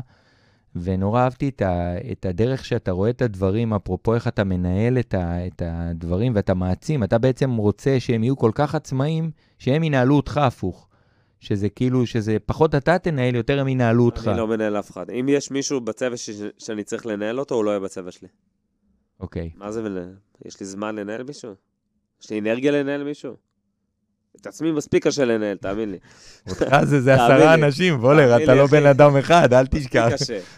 [0.76, 5.14] ונורא אהבתי את, ה, את הדרך שאתה רואה את הדברים, אפרופו איך אתה מנהל את,
[5.14, 7.04] ה, את הדברים ואתה מעצים.
[7.04, 10.86] אתה בעצם רוצה שהם יהיו כל כך עצמאים, שהם ינהלו אותך הפוך.
[11.40, 14.28] שזה כאילו, שזה פחות אתה תנהל, יותר הם ינהלו אותך.
[14.28, 15.10] אני לא מנהל אף אחד.
[15.10, 18.28] אם יש מישהו בצוות ש- שאני צריך לנהל אותו, הוא לא יהיה בצוות שלי.
[19.20, 19.50] אוקיי.
[19.56, 20.14] מה זה מנהל?
[20.44, 21.52] יש לי זמן לנהל מישהו?
[22.22, 23.36] יש לי אנרגיה לנהל מישהו?
[24.36, 25.98] את עצמי מספיק קשה לנהל, תאמין לי.
[26.50, 27.54] אותך זה, זה עשרה.
[27.54, 28.66] אנשים, וולר, אתה לא.
[28.66, 30.08] בן אדם אחד, אל תשכח.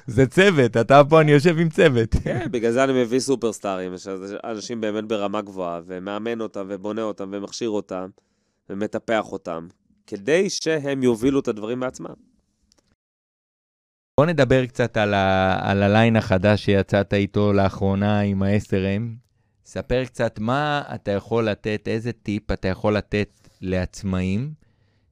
[0.07, 2.15] זה צוות, אתה פה, אני יושב עם צוות.
[2.25, 3.93] כן, בגלל זה אני מביא סופרסטארים,
[4.45, 8.09] אנשים באמת ברמה גבוהה, ומאמן אותם, ובונה אותם, ומכשיר אותם,
[8.71, 9.67] ומטפח אותם,
[10.07, 12.15] כדי שהם יובילו את הדברים בעצמם.
[14.21, 19.03] בוא נדבר קצת על, ה, על הליין החדש שיצאת איתו לאחרונה עם ה-SRM.
[19.67, 24.53] ספר קצת מה אתה יכול לתת, איזה טיפ אתה יכול לתת לעצמאים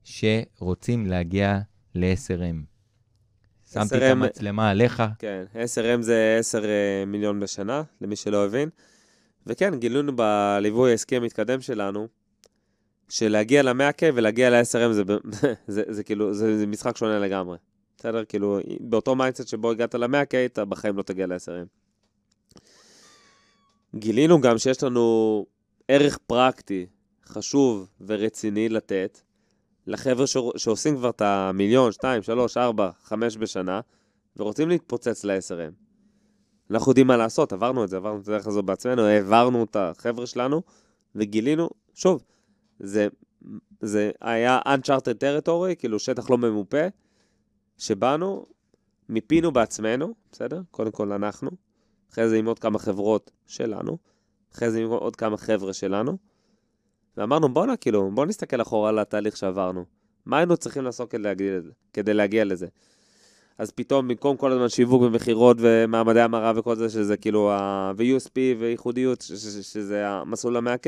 [0.04, 1.58] שרוצים להגיע
[1.94, 2.56] ל-10M.
[3.72, 5.02] שמתי את 10M המצלמה עליך.
[5.18, 8.68] כן, 10M זה 10 אה, מיליון בשנה, למי שלא הבין.
[9.46, 12.08] וכן, גילינו בליווי העסקי המתקדם שלנו,
[13.08, 15.18] שלהגיע ל-100K ולהגיע ל-10M זה, ב-
[15.68, 17.58] זה, זה כאילו, זה, זה משחק שונה לגמרי.
[17.98, 18.24] בסדר?
[18.24, 21.66] כאילו, באותו mindset שבו הגעת ל-100K, אתה בחיים לא תגיע ל-10M.
[23.94, 25.46] גילינו גם שיש לנו
[25.88, 26.86] ערך פרקטי,
[27.30, 29.20] חשוב ורציני לתת
[29.86, 30.36] לחבר'ה ש...
[30.56, 33.80] שעושים כבר את המיליון, שתיים, שלוש, ארבע, חמש בשנה,
[34.36, 35.72] ורוצים להתפוצץ ל-SRM.
[36.70, 40.26] אנחנו יודעים מה לעשות, עברנו את זה, עברנו את הדרך הזו בעצמנו, העברנו את החבר'ה
[40.26, 40.62] שלנו,
[41.14, 42.24] וגילינו, שוב,
[42.80, 43.08] זה,
[43.80, 46.86] זה היה Uncharted Territory, כאילו שטח לא ממופה,
[47.78, 48.46] שבאנו,
[49.08, 50.62] מיפינו בעצמנו, בסדר?
[50.70, 51.50] קודם כל אנחנו,
[52.12, 53.98] אחרי זה עם עוד כמה חברות שלנו,
[54.54, 56.18] אחרי זה עם עוד כמה חבר'ה שלנו,
[57.16, 59.84] ואמרנו, בואנה, כאילו, בוא נסתכל אחורה על התהליך שעברנו.
[60.26, 61.52] מה היינו צריכים לעשות כדי להגיע?
[61.92, 62.66] כדי להגיע לזה?
[63.58, 67.92] אז פתאום, במקום כל הזמן שיווק ומכירות ומעמדי המרה וכל זה, שזה כאילו ה...
[67.96, 70.86] ו-USP וייחודיות, ש- ש- שזה המסלול ה-100K,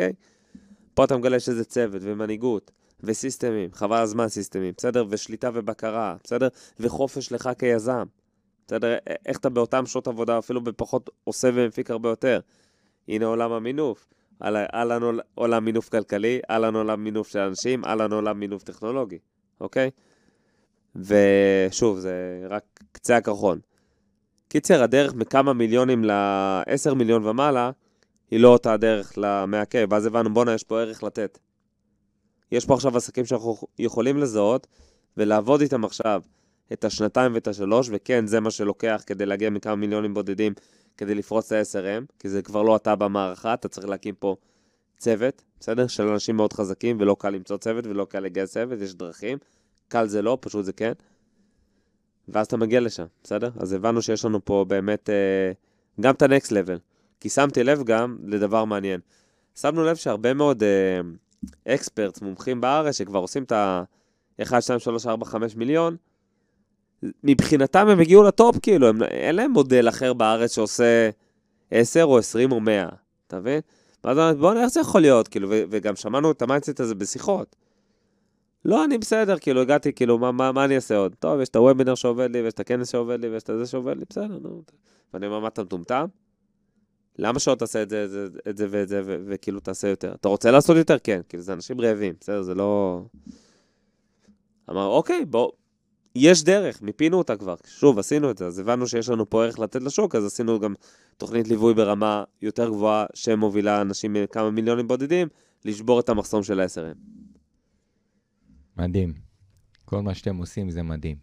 [0.95, 2.71] פה אתה מגלה שזה צוות ומנהיגות
[3.01, 5.05] וסיסטמים, חבל הזמן סיסטמים, בסדר?
[5.09, 6.49] ושליטה ובקרה, בסדר?
[6.81, 8.05] וחופש לך כיזם,
[8.67, 8.97] בסדר?
[9.27, 12.41] איך אתה באותן שעות עבודה, אפילו בפחות עושה ומפיק הרבה יותר.
[13.09, 14.07] הנה עולם המינוף.
[14.45, 19.19] אהלן עול- עולם מינוף כלכלי, אהלן עולם מינוף של אנשים, אהלן עולם מינוף טכנולוגי,
[19.61, 19.91] אוקיי?
[20.97, 23.59] ושוב, זה רק קצה הקרחון.
[24.49, 27.71] קיצר, הדרך מכמה מיליונים ל-10 מיליון ומעלה,
[28.31, 31.39] היא לא אותה הדרך ל-100K, ואז הבנו, בואנה, יש פה ערך לתת.
[32.53, 34.67] יש פה עכשיו עסקים שאנחנו יכולים לזהות
[35.17, 36.23] ולעבוד איתם עכשיו
[36.73, 40.53] את השנתיים ואת השלוש, וכן, זה מה שלוקח כדי להגיע מכמה מיליונים בודדים
[40.97, 44.37] כדי לפרוץ את ה-SRM, כי זה כבר לא אתה במערכה, אתה צריך להקים פה
[44.99, 45.87] צוות, בסדר?
[45.87, 49.39] של אנשים מאוד חזקים, ולא קל למצוא צוות ולא קל לגייס צוות, יש דרכים.
[49.89, 50.93] קל זה לא, פשוט זה כן.
[52.29, 53.51] ואז אתה מגיע לשם, בסדר?
[53.57, 55.53] אז הבנו שיש לנו פה באמת אה,
[56.01, 56.79] גם את ה-next level.
[57.21, 59.01] כי שמתי לב גם לדבר מעניין.
[59.55, 60.63] שמנו לב שהרבה מאוד
[61.69, 65.97] experts, אה, מומחים בארץ, שכבר עושים את ה-1, 2, 3, 4, 5 מיליון,
[67.25, 71.11] מבחינתם הם הגיעו ל top, כאילו, הם, אין להם מודל אחר בארץ שעושה
[71.71, 72.89] 10 או 20 או 100,
[73.27, 73.61] אתה מבין?
[74.05, 75.29] ואז אמרתי, בוא'נה, איך זה יכול להיות?
[75.29, 77.57] כאילו, ו- וגם שמענו את ה mindset הזה בשיחות.
[78.65, 81.15] לא, אני בסדר, כאילו, הגעתי, כאילו, מה, מה, מה אני אעשה עוד?
[81.19, 83.97] טוב, יש את הוובינר שעובד לי, ויש את הכנס שעובד לי, ויש את זה שעובד
[83.97, 84.63] לי, בסדר, נו.
[85.15, 86.07] ואני אומר, מה אתה מטומטם?
[87.19, 90.15] למה שעוד תעשה את זה, את זה, את זה ואת זה, וכאילו תעשה יותר?
[90.15, 90.97] אתה רוצה לעשות יותר?
[91.05, 93.03] כן, כאילו, זה אנשים רעבים, בסדר, זה לא...
[94.71, 95.51] אמר, אוקיי, בוא,
[96.15, 97.55] יש דרך, מיפינו אותה כבר.
[97.67, 100.75] שוב, עשינו את זה, אז הבנו שיש לנו פה ערך לתת לשוק, אז עשינו גם
[101.17, 105.29] תוכנית ליווי ברמה יותר גבוהה, שמובילה אנשים מכמה מיליונים בודדים,
[105.65, 106.97] לשבור את המחסום של ה-SRM.
[108.77, 109.15] מדהים.
[109.85, 111.17] כל מה שאתם עושים זה מדהים.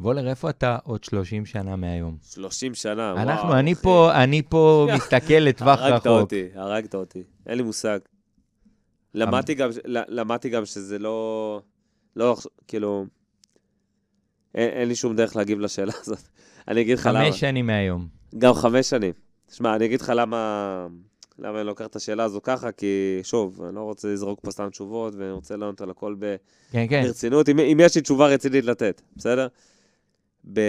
[0.00, 2.16] וולר, איפה אתה עוד 30 שנה מהיום?
[2.22, 3.36] 30 שנה, אנחנו, וואו.
[3.36, 6.06] אנחנו, אני פה, אני פה מסתכל לטווח רחוק.
[6.06, 7.22] הרגת אותי, הרגת אותי.
[7.46, 7.98] אין לי מושג.
[9.14, 11.60] למדתי גם, למדתי גם שזה לא,
[12.16, 12.36] לא,
[12.68, 13.06] כאילו,
[14.56, 16.22] אין, אין לי שום דרך להגיב לשאלה הזאת.
[16.68, 17.24] אני אגיד לך למה.
[17.24, 18.06] חמש שנים מהיום.
[18.38, 19.12] גם חמש שנים.
[19.52, 20.86] שמע, אני אגיד לך למה,
[21.38, 24.68] למה אני לוקח את השאלה הזו ככה, כי שוב, אני לא רוצה לזרוק פה סתם
[24.70, 26.36] תשובות, ואני רוצה לענות על הכל ב...
[26.70, 27.02] כן, כן.
[27.02, 29.46] ברצינות, אם, אם יש לי תשובה רצינית לתת, בסדר?
[30.52, 30.60] ב...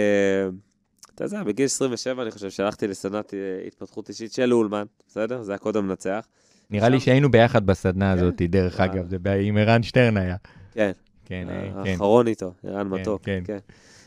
[1.14, 5.42] אתה יודע, בגיל 27 אני חושב שהלכתי לסדנת אה, התפתחות אישית של אולמן, בסדר?
[5.42, 6.26] זה הקוד המנצח.
[6.70, 6.92] נראה שם...
[6.92, 8.18] לי שהיינו ביחד בסדנה כן?
[8.18, 10.36] הזאת, דרך אגב, זה עם ערן שטרן היה.
[10.72, 10.92] כן.
[11.28, 11.90] כן, אה, כן.
[11.90, 13.22] האחרון איתו, ערן כן, מתוק.
[13.22, 13.42] כן.
[13.44, 13.58] כן.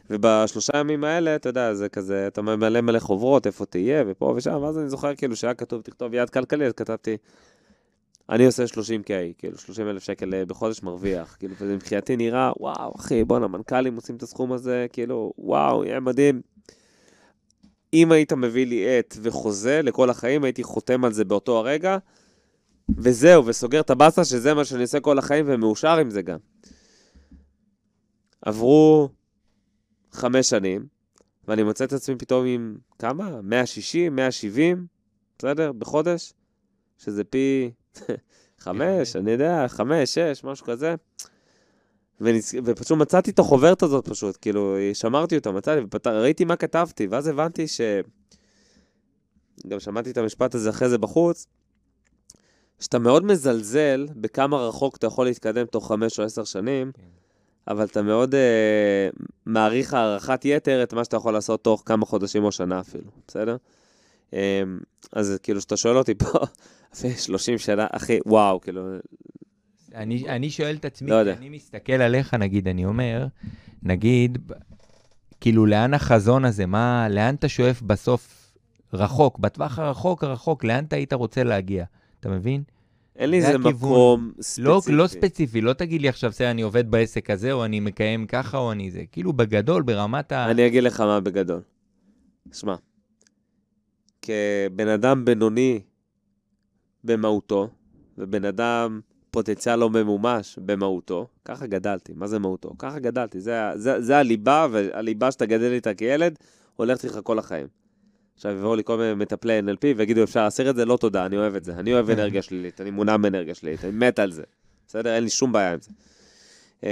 [0.09, 4.61] ובשלושה ימים האלה, אתה יודע, זה כזה, אתה ממלא מלא חוברות, איפה תהיה, ופה ושם,
[4.61, 7.17] ואז אני זוכר כאילו שהיה כתוב, תכתוב יד כלכלי, אז כתבתי,
[8.29, 12.93] אני עושה 30K, כאילו 30 אלף שקל אה, בחודש מרוויח, כאילו, וזה מבחינתי נראה, וואו,
[12.95, 16.41] אחי, בואנה, מנכ"לים עושים את הסכום הזה, כאילו, וואו, יהיה מדהים.
[17.93, 21.97] אם היית מביא לי עט וחוזה לכל החיים, הייתי חותם על זה באותו הרגע,
[22.97, 26.37] וזהו, וסוגר את הבאסה, שזה מה שאני עושה כל החיים, ומאושר עם זה גם.
[28.41, 29.09] עברו
[30.11, 30.85] חמש שנים,
[31.47, 33.41] ואני מוצא את עצמי פתאום עם כמה?
[33.41, 34.87] 160, 170,
[35.37, 35.71] בסדר?
[35.71, 36.33] בחודש?
[36.97, 37.71] שזה פי
[38.63, 40.95] חמש, אני יודע, חמש, שש, משהו כזה.
[42.21, 42.53] ונצ...
[42.65, 46.07] ופשוט מצאתי את החוברת הזאת פשוט, כאילו, שמרתי אותה, מצאתי, ופת...
[46.07, 47.81] ראיתי מה כתבתי, ואז הבנתי ש...
[49.67, 51.47] גם שמעתי את המשפט הזה אחרי זה בחוץ,
[52.79, 57.20] שאתה מאוד מזלזל בכמה רחוק אתה יכול להתקדם תוך חמש או עשר שנים, כן.
[57.67, 62.43] אבל אתה מאוד uh, מעריך הערכת יתר את מה שאתה יכול לעשות תוך כמה חודשים
[62.43, 63.57] או שנה אפילו, בסדר?
[64.31, 64.33] Um,
[65.13, 66.39] אז כאילו, כשאתה שואל אותי פה,
[66.93, 68.81] אחרי 30 שנה, אחי, וואו, כאילו...
[69.95, 73.25] אני, אני שואל את עצמי, לא אני מסתכל עליך, נגיד, אני אומר,
[73.83, 74.37] נגיד,
[75.41, 78.51] כאילו, לאן החזון הזה, מה, לאן אתה שואף בסוף
[78.93, 81.85] רחוק, בטווח הרחוק הרחוק, לאן אתה היית רוצה להגיע,
[82.19, 82.63] אתה מבין?
[83.15, 84.61] אין לי איזה מקום ספציפי.
[84.61, 88.27] לא, לא ספציפי, לא תגיד לי עכשיו, בסדר, אני עובד בעסק הזה, או אני מקיים
[88.27, 89.03] ככה, או אני זה.
[89.11, 90.51] כאילו, בגדול, ברמת ה...
[90.51, 91.61] אני אגיד לך מה בגדול.
[92.53, 92.75] שמע,
[94.21, 95.79] כבן אדם בינוני
[97.03, 97.69] במהותו,
[98.17, 99.01] ובן אדם
[99.31, 102.13] פוטנציאל לא ממומש במהותו, ככה גדלתי.
[102.15, 102.71] מה זה מהותו?
[102.79, 103.39] ככה גדלתי.
[103.39, 106.35] זה, זה, זה הליבה, והליבה שאתה גדל איתה כילד,
[106.75, 107.67] הולכת איתך כל החיים.
[108.41, 110.85] עכשיו יבואו לי כל מיני מטפלי NLP ויגידו, אפשר להסיר את זה?
[110.85, 111.73] לא תודה, אני אוהב את זה.
[111.73, 114.43] אני אוהב אנרגיה שלילית, אני מונע מאנרגיה שלילית, אני מת על זה.
[114.87, 115.15] בסדר?
[115.15, 115.91] אין לי שום בעיה עם זה.
[116.83, 116.89] אמ,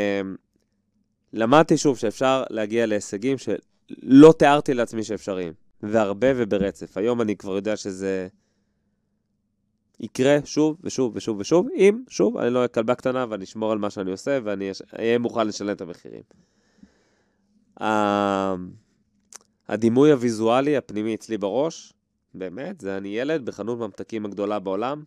[1.34, 6.98] למדתי שוב שאפשר להגיע להישגים שלא תיארתי לעצמי שאפשריים, והרבה וברצף.
[6.98, 8.28] היום אני כבר יודע שזה
[10.00, 13.78] יקרה שוב ושוב ושוב ושוב, אם, שוב, אני לא אהיה כלבה קטנה ואני אשמור על
[13.78, 16.24] מה שאני עושה ואני אהיה מוכן לשלם את המחירים.
[19.70, 21.94] הדימוי הוויזואלי הפנימי אצלי בראש,
[22.34, 25.04] באמת, זה אני ילד בחנות ממתקים הגדולה בעולם,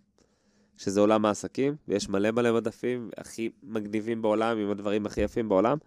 [0.76, 5.78] שזה עולם העסקים, ויש מלא מלא מדפים הכי מגניבים בעולם, עם הדברים הכי יפים בעולם.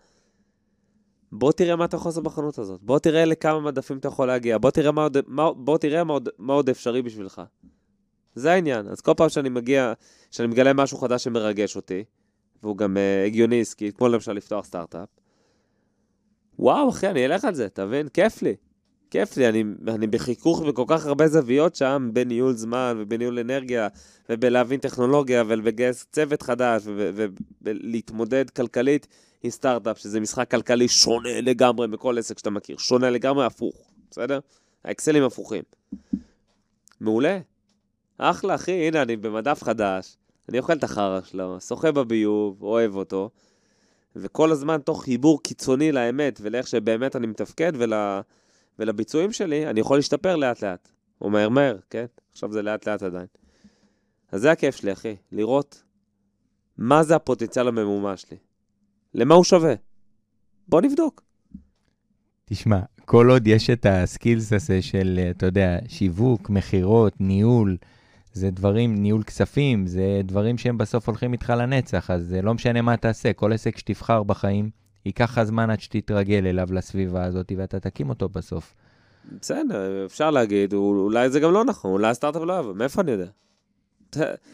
[1.32, 4.58] בוא תראה מה אתה יכול לעשות בחנות הזאת, בוא תראה לכמה מדפים אתה יכול להגיע,
[4.58, 7.42] בוא תראה מה עוד, מה, בוא תראה מה עוד, מה עוד אפשרי בשבילך.
[8.36, 8.88] זה העניין.
[8.88, 9.94] אז כל פעם שאני מגיע,
[10.32, 12.04] שאני מגלה משהו חדש שמרגש אותי,
[12.64, 15.10] והוא גם uh, הגיוני עסקי, כמו למשל לפתוח סטארט-אפ,
[16.60, 18.08] וואו, אחי, אני אלך על זה, אתה מבין?
[18.08, 18.56] כיף לי.
[19.10, 23.88] כיף לי, אני, אני בחיכוך בכל כך הרבה זוויות שם, בניהול זמן ובניהול אנרגיה,
[24.30, 26.84] ובלהבין טכנולוגיה ולגייס צוות חדש,
[27.62, 29.08] ולהתמודד כלכלית
[29.44, 34.40] עם סטארט-אפ, שזה משחק כלכלי שונה לגמרי מכל עסק שאתה מכיר, שונה לגמרי, הפוך, בסדר?
[34.86, 35.64] האקסלים הפוכים.
[37.02, 37.40] מעולה.
[38.18, 40.18] אחלה, אחי, הנה, אני במדף חדש,
[40.50, 43.30] אני אוכל את החרא שלו, שוחה בביוב, אוהב אותו,
[44.16, 47.94] וכל הזמן תוך חיבור קיצוני לאמת ולאיך שבאמת אני מתפקד ול...
[48.80, 50.90] ולביצועים שלי, אני יכול להשתפר לאט-לאט.
[51.22, 52.06] או מהר-מהר, כן?
[52.32, 53.28] עכשיו זה לאט-לאט עדיין.
[54.32, 55.84] אז זה הכיף שלי, אחי, לראות
[56.78, 58.38] מה זה הפוטנציאל הממומש שלי.
[59.14, 59.74] למה הוא שווה?
[60.68, 61.22] בוא נבדוק.
[62.46, 67.78] תשמע, כל עוד יש את הסקילס הזה של, אתה יודע, שיווק, מכירות, ניהול,
[68.36, 72.82] זה דברים, ניהול כספים, זה דברים שהם בסוף הולכים איתך לנצח, אז זה לא משנה
[72.82, 74.70] מה תעשה, כל עסק שתבחר בחיים,
[75.06, 78.74] ייקח לך זמן עד שתתרגל אליו, לסביבה הזאת, ואתה תקים אותו בסוף.
[79.42, 83.28] בסדר, אפשר להגיד, אולי זה גם לא נכון, אולי הסטארט-אפ לא יעבוד, מאיפה אני יודע?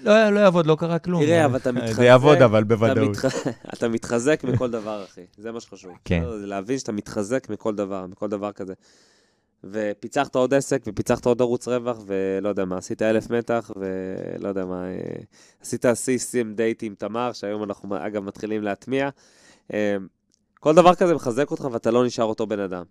[0.03, 1.25] לא, לא יעבוד, לא קרה כלום.
[1.25, 1.95] תראה, אבל אתה מתחזק...
[1.95, 3.17] זה יעבוד, אבל בוודאות.
[3.73, 5.21] אתה מתחזק מכל דבר, אחי.
[5.37, 5.91] זה מה שחשוב.
[6.05, 6.23] כן.
[6.39, 8.73] זה להבין שאתה מתחזק מכל דבר, מכל דבר כזה.
[9.63, 14.65] ופיצחת עוד עסק, ופיצחת עוד ערוץ רווח, ולא יודע מה, עשית אלף מתח, ולא יודע
[14.65, 15.23] מה, אה,
[15.61, 19.09] עשית סיסטים דייט עם תמר, שהיום אנחנו אגב מתחילים להטמיע.
[19.73, 19.97] אה,
[20.59, 22.83] כל דבר כזה מחזק אותך ואתה לא נשאר אותו בן אדם,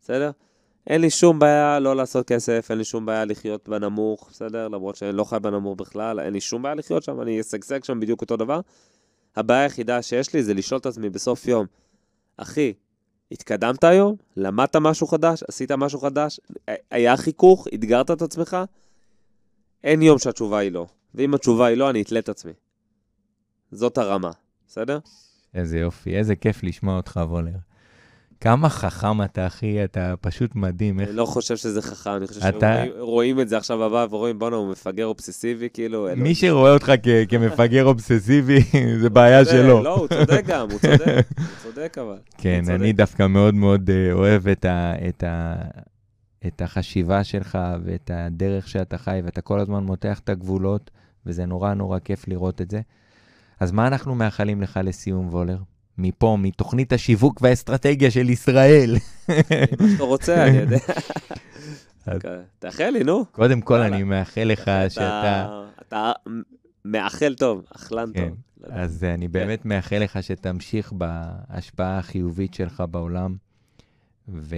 [0.00, 0.30] בסדר?
[0.86, 4.68] אין לי שום בעיה לא לעשות כסף, אין לי שום בעיה לחיות בנמוך, בסדר?
[4.68, 8.00] למרות שאני לא חי בנמוך בכלל, אין לי שום בעיה לחיות שם, אני אשגשג שם
[8.00, 8.60] בדיוק אותו דבר.
[9.36, 11.66] הבעיה היחידה שיש לי זה לשאול את עצמי בסוף יום,
[12.36, 12.72] אחי,
[13.32, 14.16] התקדמת היום?
[14.36, 15.42] למדת משהו חדש?
[15.48, 16.40] עשית משהו חדש?
[16.90, 17.66] היה חיכוך?
[17.74, 18.56] אתגרת את עצמך?
[19.84, 20.86] אין יום שהתשובה היא לא.
[21.14, 22.52] ואם התשובה היא לא, אני אתלה את עצמי.
[23.72, 24.30] זאת הרמה,
[24.66, 24.98] בסדר?
[25.54, 27.56] איזה יופי, איזה כיף לשמוע אותך, וולר.
[28.42, 31.00] כמה חכם אתה, אחי, אתה פשוט מדהים.
[31.00, 32.84] אני לא חושב שזה חכם, אני חושב אתה...
[32.96, 36.08] שרואים את זה עכשיו בבא ורואים, בואנה, הוא מפגר אובססיבי, כאילו...
[36.16, 36.92] מי שרואה אותך
[37.28, 38.58] כמפגר אובססיבי,
[39.02, 39.82] זה בעיה שלו.
[39.82, 42.16] לא, הוא צודק גם, הוא צודק, הוא צודק אבל.
[42.42, 44.92] כן, אני דווקא מאוד מאוד אה, אוהב את ה...
[45.08, 45.54] את ה...
[46.46, 50.90] את החשיבה שלך ואת הדרך שאתה חי, ואתה כל הזמן מותח את הגבולות,
[51.26, 52.80] וזה נורא נורא כיף לראות את זה.
[53.60, 55.58] אז מה אנחנו מאחלים לך לסיום, וולר?
[55.98, 58.96] מפה, מתוכנית השיווק והאסטרטגיה של ישראל.
[59.28, 60.78] מה שאתה רוצה, אני יודע.
[62.58, 63.24] תאחל לי, נו.
[63.32, 65.64] קודם כל, אני מאחל לך שאתה...
[65.88, 66.12] אתה
[66.84, 68.28] מאחל טוב, אכלן כן.
[68.28, 68.36] טוב.
[68.70, 69.32] אז אני כן.
[69.32, 73.36] באמת מאחל לך שתמשיך בהשפעה החיובית שלך בעולם,
[74.28, 74.56] ו...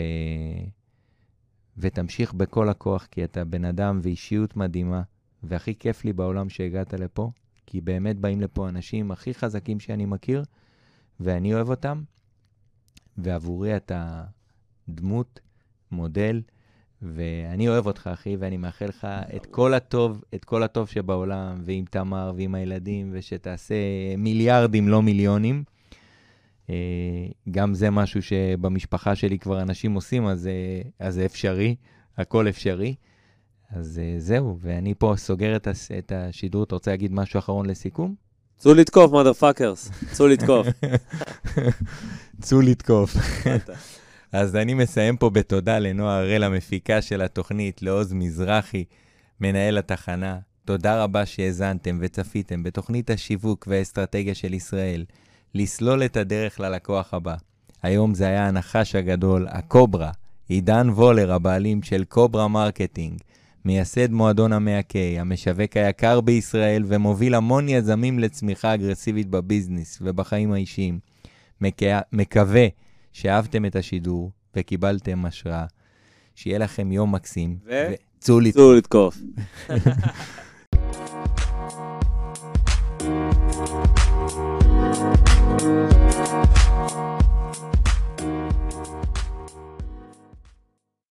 [1.78, 5.02] ותמשיך בכל הכוח, כי אתה בן אדם ואישיות מדהימה,
[5.42, 7.30] והכי כיף לי בעולם שהגעת לפה,
[7.66, 10.44] כי באמת באים לפה אנשים הכי חזקים שאני מכיר,
[11.20, 12.02] ואני אוהב אותם,
[13.18, 14.24] ועבורי אתה
[14.88, 15.40] דמות,
[15.90, 16.42] מודל,
[17.02, 19.06] ואני אוהב אותך, אחי, ואני מאחל לך
[19.36, 23.74] את כל הטוב, את כל הטוב שבעולם, ועם תמר ועם הילדים, ושתעשה
[24.18, 25.64] מיליארדים, לא מיליונים.
[26.70, 26.74] אה,
[27.50, 30.48] גם זה משהו שבמשפחה שלי כבר אנשים עושים, אז,
[31.08, 31.76] זה אפשרי,
[32.16, 32.94] הכל אפשרי.
[33.70, 35.56] אז אה, זהו, ואני פה סוגר
[35.98, 36.64] את השידור.
[36.64, 38.14] אתה רוצה להגיד משהו אחרון לסיכום?
[38.64, 39.90] צאו לתקוף, motherfuckers.
[40.12, 40.66] צאו לתקוף.
[42.42, 43.16] צאו לתקוף.
[44.32, 48.84] אז אני מסיים פה בתודה לנועה הראל, המפיקה של התוכנית, לעוז מזרחי,
[49.40, 50.38] מנהל התחנה.
[50.64, 55.04] תודה רבה שהאזנתם וצפיתם בתוכנית השיווק והאסטרטגיה של ישראל,
[55.54, 57.34] לסלול את הדרך ללקוח הבא.
[57.82, 60.10] היום זה היה הנחש הגדול, הקוברה,
[60.48, 63.18] עידן וולר, הבעלים של קוברה מרקטינג.
[63.64, 70.98] מייסד מועדון המאה K, המשווק היקר בישראל ומוביל המון יזמים לצמיחה אגרסיבית בביזנס ובחיים האישיים.
[72.12, 72.66] מקווה
[73.12, 75.66] שאהבתם את השידור וקיבלתם השראה.
[76.34, 77.56] שיהיה לכם יום מקסים.
[77.66, 77.86] ו...
[78.18, 78.74] וצאו לתקוף.
[78.76, 79.18] לתקוף.